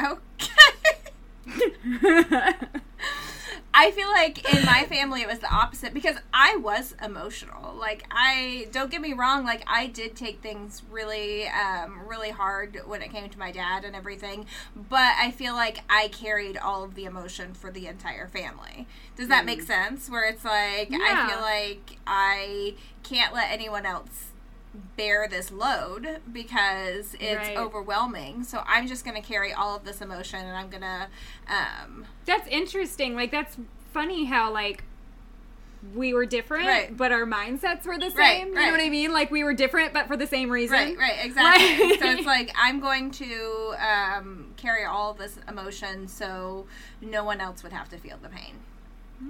[0.02, 0.54] Okay.
[3.80, 7.76] I feel like in my family it was the opposite because I was emotional.
[7.76, 12.82] Like I don't get me wrong, like I did take things really um really hard
[12.88, 16.84] when it came to my dad and everything, but I feel like I carried all
[16.84, 18.88] of the emotion for the entire family.
[19.16, 20.10] Does that make sense?
[20.10, 20.98] Where it's like Yeah.
[21.00, 22.74] I feel like I
[23.04, 24.32] can't let anyone else
[24.96, 27.58] bear this load because it's Right.
[27.58, 28.44] overwhelming.
[28.44, 31.08] So I'm just going to carry all of this emotion and I'm going to
[31.48, 33.16] um That's interesting.
[33.16, 33.58] Like that's
[33.94, 34.84] funny how like
[35.96, 36.96] we were different, Right.
[36.98, 38.54] but our mindsets were the same.
[38.54, 39.14] Right, You know what I mean?
[39.14, 40.76] Like we were different, but for the same reason.
[40.76, 41.88] Right, right, exactly.
[41.92, 46.66] Like- so it's like I'm going to um, carry all of this emotion, so
[47.02, 48.56] no one else would have to feel the pain.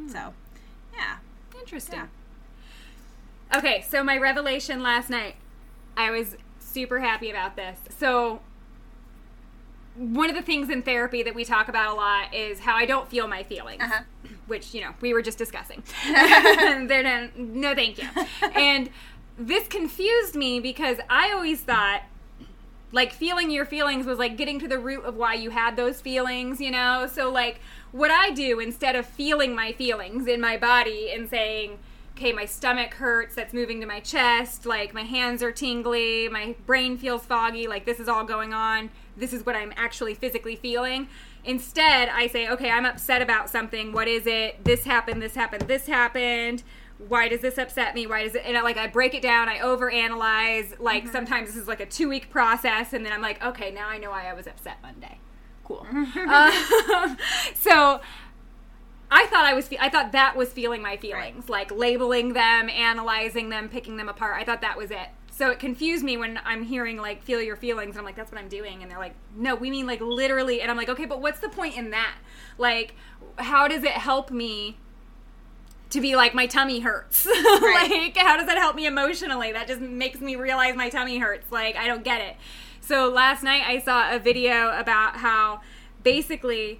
[0.07, 0.33] So,
[0.95, 1.17] yeah,
[1.59, 2.09] Interesting.
[3.55, 5.35] Okay, so my revelation last night,
[5.95, 7.79] I was super happy about this.
[7.97, 8.41] So,
[9.95, 12.85] one of the things in therapy that we talk about a lot is how I
[12.85, 14.03] don't feel my feelings, Uh-huh.
[14.45, 15.81] which, you know, we were just discussing.
[16.05, 18.07] They're no, no, thank you.
[18.55, 18.89] And
[19.39, 22.03] this confused me because I always thought
[22.91, 25.99] like feeling your feelings was like getting to the root of why you had those
[25.99, 27.07] feelings, you know?
[27.11, 27.59] So like
[27.91, 31.79] what I do instead of feeling my feelings in my body and saying,
[32.17, 36.55] okay, my stomach hurts, that's moving to my chest, like my hands are tingly, my
[36.65, 38.89] brain feels foggy, like this is all going on.
[39.15, 41.09] This is what I'm actually physically feeling.
[41.45, 43.91] Instead, I say, okay, I'm upset about something.
[43.91, 44.63] What is it?
[44.65, 46.63] This happened, this happened, this happened
[47.07, 49.47] why does this upset me why does it and I, like i break it down
[49.47, 53.39] i overanalyze like sometimes this is like a two week process and then i'm like
[53.45, 55.19] okay now i know why i was upset monday
[55.63, 56.07] cool um,
[57.53, 58.01] so
[59.11, 62.69] i thought i was fe- i thought that was feeling my feelings like labeling them
[62.69, 66.39] analyzing them picking them apart i thought that was it so it confused me when
[66.45, 68.99] i'm hearing like feel your feelings and i'm like that's what i'm doing and they're
[68.99, 71.91] like no we mean like literally and i'm like okay but what's the point in
[71.91, 72.15] that
[72.57, 72.95] like
[73.37, 74.77] how does it help me
[75.89, 77.25] to be like my tummy hurts.
[77.25, 79.51] like how does that help me emotionally?
[79.51, 81.51] That just makes me realize my tummy hurts.
[81.51, 82.35] Like I don't get it.
[82.81, 85.61] So last night I saw a video about how
[86.03, 86.79] basically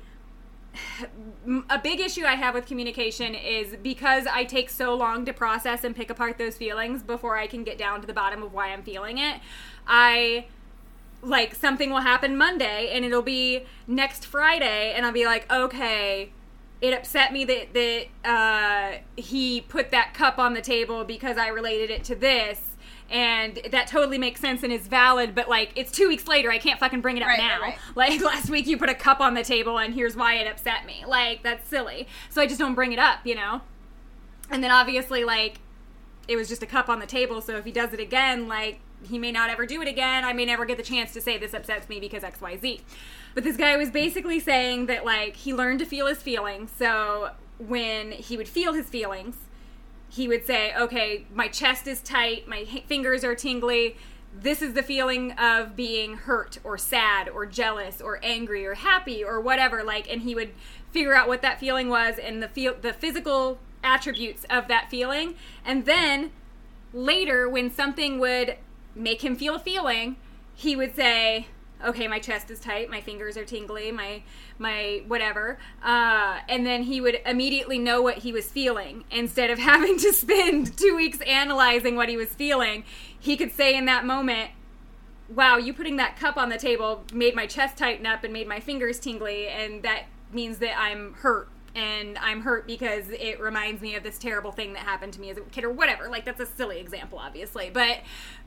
[1.69, 5.83] a big issue I have with communication is because I take so long to process
[5.83, 8.73] and pick apart those feelings before I can get down to the bottom of why
[8.73, 9.39] I'm feeling it.
[9.87, 10.45] I
[11.21, 16.31] like something will happen Monday and it'll be next Friday and I'll be like, okay,
[16.81, 21.47] it upset me that that uh, he put that cup on the table because I
[21.47, 22.66] related it to this.
[23.09, 26.57] And that totally makes sense and is valid, but like it's two weeks later, I
[26.57, 27.61] can't fucking bring it up Right, now.
[27.61, 30.45] right, Like last week, you put a cup on the table, and here's why it
[30.47, 31.05] upset me.
[31.07, 32.07] Like that's silly.
[32.29, 33.61] So I just don't bring it up, you know.
[34.49, 35.59] And then obviously, like
[36.27, 37.39] it was just a cup on the table.
[37.41, 40.25] So if he does it again, like he may not ever do it again.
[40.25, 42.81] I may never get the chance to say this upsets me because X, Y, Z.
[43.35, 46.71] But this guy was basically saying that like he learned to feel his feelings.
[46.77, 49.37] So when he would feel his feelings,
[50.09, 53.97] he would say, "Okay, my chest is tight, my fingers are tingly."
[54.39, 59.23] This is the feeling of being hurt or sad or jealous or angry or happy
[59.23, 60.51] or whatever like and he would
[60.91, 65.33] figure out what that feeling was and the feel the physical attributes of that feeling
[65.65, 66.31] and then
[66.93, 68.57] later when something would
[68.93, 70.17] make him feel a feeling
[70.53, 71.47] he would say
[71.85, 74.21] okay my chest is tight my fingers are tingly my
[74.57, 75.59] my whatever.
[75.83, 79.03] Uh, and then he would immediately know what he was feeling.
[79.11, 82.83] Instead of having to spend two weeks analyzing what he was feeling
[83.19, 84.51] he could say in that moment
[85.29, 88.47] wow you putting that cup on the table made my chest tighten up and made
[88.47, 93.81] my fingers tingly and that means that i'm hurt and i'm hurt because it reminds
[93.81, 96.25] me of this terrible thing that happened to me as a kid or whatever like
[96.25, 97.99] that's a silly example obviously but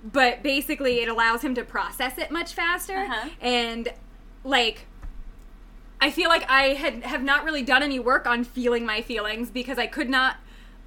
[0.05, 3.29] but basically it allows him to process it much faster Uh-huh.
[3.41, 3.89] and
[4.45, 4.87] like
[6.03, 9.51] I feel like I had have not really done any work on feeling my feelings
[9.51, 10.37] because I could not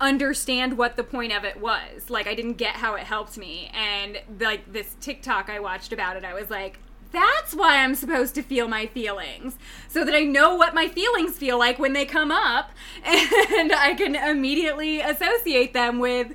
[0.01, 2.09] understand what the point of it was.
[2.09, 3.69] Like I didn't get how it helped me.
[3.75, 6.79] And like this TikTok I watched about it, I was like,
[7.13, 9.57] that's why I'm supposed to feel my feelings.
[9.87, 12.71] So that I know what my feelings feel like when they come up
[13.05, 16.33] and I can immediately associate them with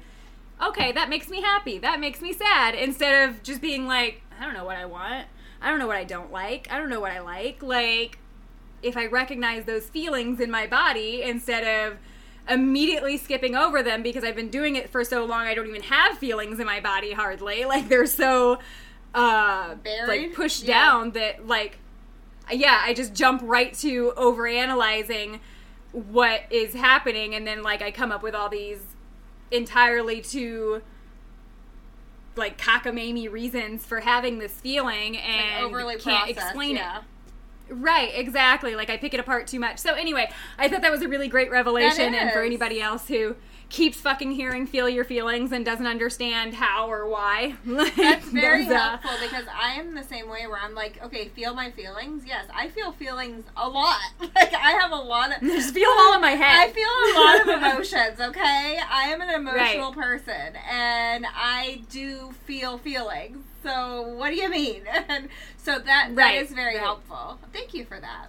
[0.61, 1.79] okay, that makes me happy.
[1.79, 5.26] That makes me sad instead of just being like, I don't know what I want.
[5.61, 6.66] I don't know what I don't like.
[6.70, 7.62] I don't know what I like.
[7.62, 8.18] Like
[8.83, 11.99] if I recognize those feelings in my body instead of
[12.49, 15.83] immediately skipping over them because I've been doing it for so long I don't even
[15.83, 17.64] have feelings in my body hardly.
[17.68, 18.59] Like they're so
[19.19, 20.09] uh Buried?
[20.09, 20.75] like pushed Yeah.
[20.85, 21.79] down that like
[22.51, 25.41] yeah, I just jump right to overanalyzing
[25.93, 28.81] what is happening and then like I come up with all these
[29.51, 30.83] entirely too
[32.37, 36.99] like cockamamie reasons for having this feeling and overly can't processed, explain yeah.
[36.99, 37.05] it.
[37.71, 38.75] Right, exactly.
[38.77, 39.79] Like I pick it apart too much.
[39.79, 43.37] So anyway, I thought that was a really great revelation, and for anybody else who
[43.71, 47.55] keeps fucking hearing feel your feelings and doesn't understand how or why.
[47.66, 51.71] That's very helpful because I am the same way where I'm like, okay, feel my
[51.71, 52.25] feelings.
[52.27, 53.99] Yes, I feel feelings a lot.
[54.39, 56.69] Like I have a lot of just feel all in my head.
[56.69, 58.79] I feel a lot of emotions, okay?
[58.89, 59.95] I am an emotional right.
[59.95, 63.39] person and I do feel feelings.
[63.64, 64.83] So what do you mean?
[65.09, 66.16] And so that right.
[66.16, 66.83] that is very right.
[66.85, 67.39] helpful.
[67.53, 68.29] Thank you for that.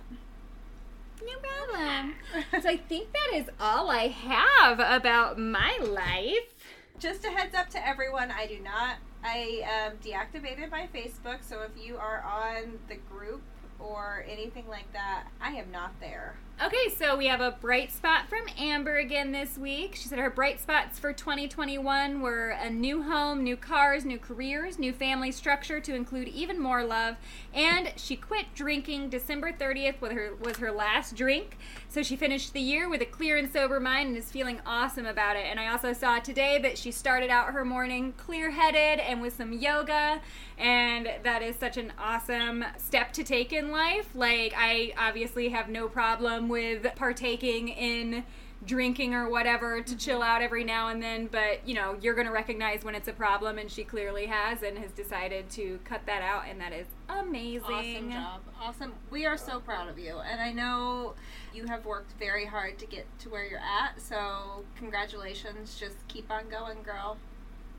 [1.21, 2.15] No problem.
[2.61, 6.53] so I think that is all I have about my life.
[6.99, 8.97] Just a heads up to everyone, I do not.
[9.23, 13.41] I um, deactivated my Facebook, so if you are on the group
[13.79, 16.35] or anything like that, I am not there.
[16.61, 19.95] Okay, so we have a bright spot from Amber again this week.
[19.95, 24.77] She said her bright spots for 2021 were a new home, new cars, new careers,
[24.77, 27.15] new family structure to include even more love,
[27.53, 31.57] and she quit drinking December 30th with her was her last drink.
[31.87, 35.05] So she finished the year with a clear and sober mind and is feeling awesome
[35.05, 35.45] about it.
[35.45, 39.53] And I also saw today that she started out her morning clear-headed and with some
[39.53, 40.19] yoga,
[40.57, 44.09] and that is such an awesome step to take in life.
[44.13, 48.25] Like I obviously have no problem with partaking in
[48.65, 49.97] drinking or whatever to mm-hmm.
[49.97, 53.07] chill out every now and then, but you know, you're going to recognize when it's
[53.07, 56.73] a problem, and she clearly has and has decided to cut that out, and that
[56.73, 57.63] is amazing.
[57.63, 58.41] Awesome job.
[58.61, 58.93] Awesome.
[59.09, 61.13] We are so proud of you, and I know
[61.53, 65.77] you have worked very hard to get to where you're at, so congratulations.
[65.79, 67.17] Just keep on going, girl.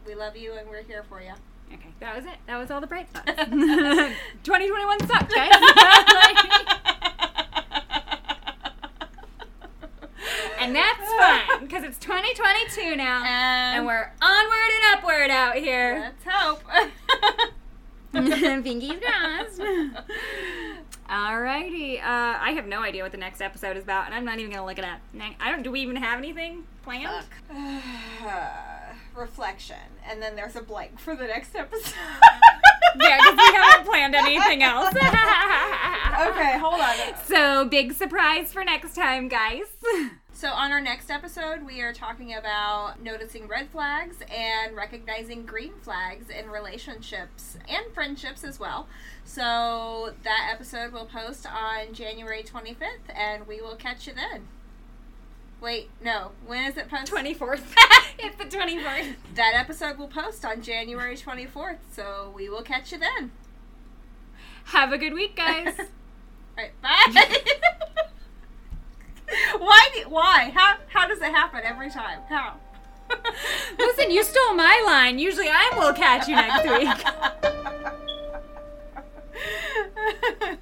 [0.06, 1.34] We love you, and we're here for you.
[1.72, 2.38] Okay, that was it.
[2.46, 3.26] That was all the bright spots.
[3.44, 6.76] 2021 sucked, guys.
[10.60, 16.00] and that's fine because it's 2022 now, and, and, we're onward and upward out here.
[16.00, 16.62] Let's hope.
[18.12, 19.60] Fingers crossed.
[21.08, 24.38] Alrighty, uh, I have no idea what the next episode is about, and I'm not
[24.38, 25.00] even gonna look it up.
[25.40, 25.62] I don't.
[25.62, 27.24] Do we even have anything planned?
[29.16, 29.76] reflection,
[30.08, 31.94] and then there's a blank for the next episode.
[33.00, 34.94] yeah, because we haven't planned anything else.
[34.94, 36.96] okay, hold on.
[37.26, 39.66] So, big surprise for next time, guys.
[40.40, 45.74] So, on our next episode, we are talking about noticing red flags and recognizing green
[45.82, 48.88] flags in relationships and friendships as well.
[49.22, 54.48] So, that episode will post on January 25th, and we will catch you then.
[55.60, 56.30] Wait, no.
[56.46, 57.14] When is it posted?
[57.14, 57.74] 24th.
[58.18, 59.16] it's the 24th.
[59.34, 63.30] That episode will post on January 24th, so we will catch you then.
[64.64, 65.78] Have a good week, guys.
[65.78, 65.84] All
[66.56, 67.42] right, bye.
[69.58, 69.88] why?
[69.94, 70.52] Do, why?
[70.54, 70.76] How?
[70.88, 72.20] How does it happen every time?
[72.28, 72.54] How?
[73.78, 75.18] Listen, you stole my line.
[75.18, 76.88] Usually, I will catch you next week.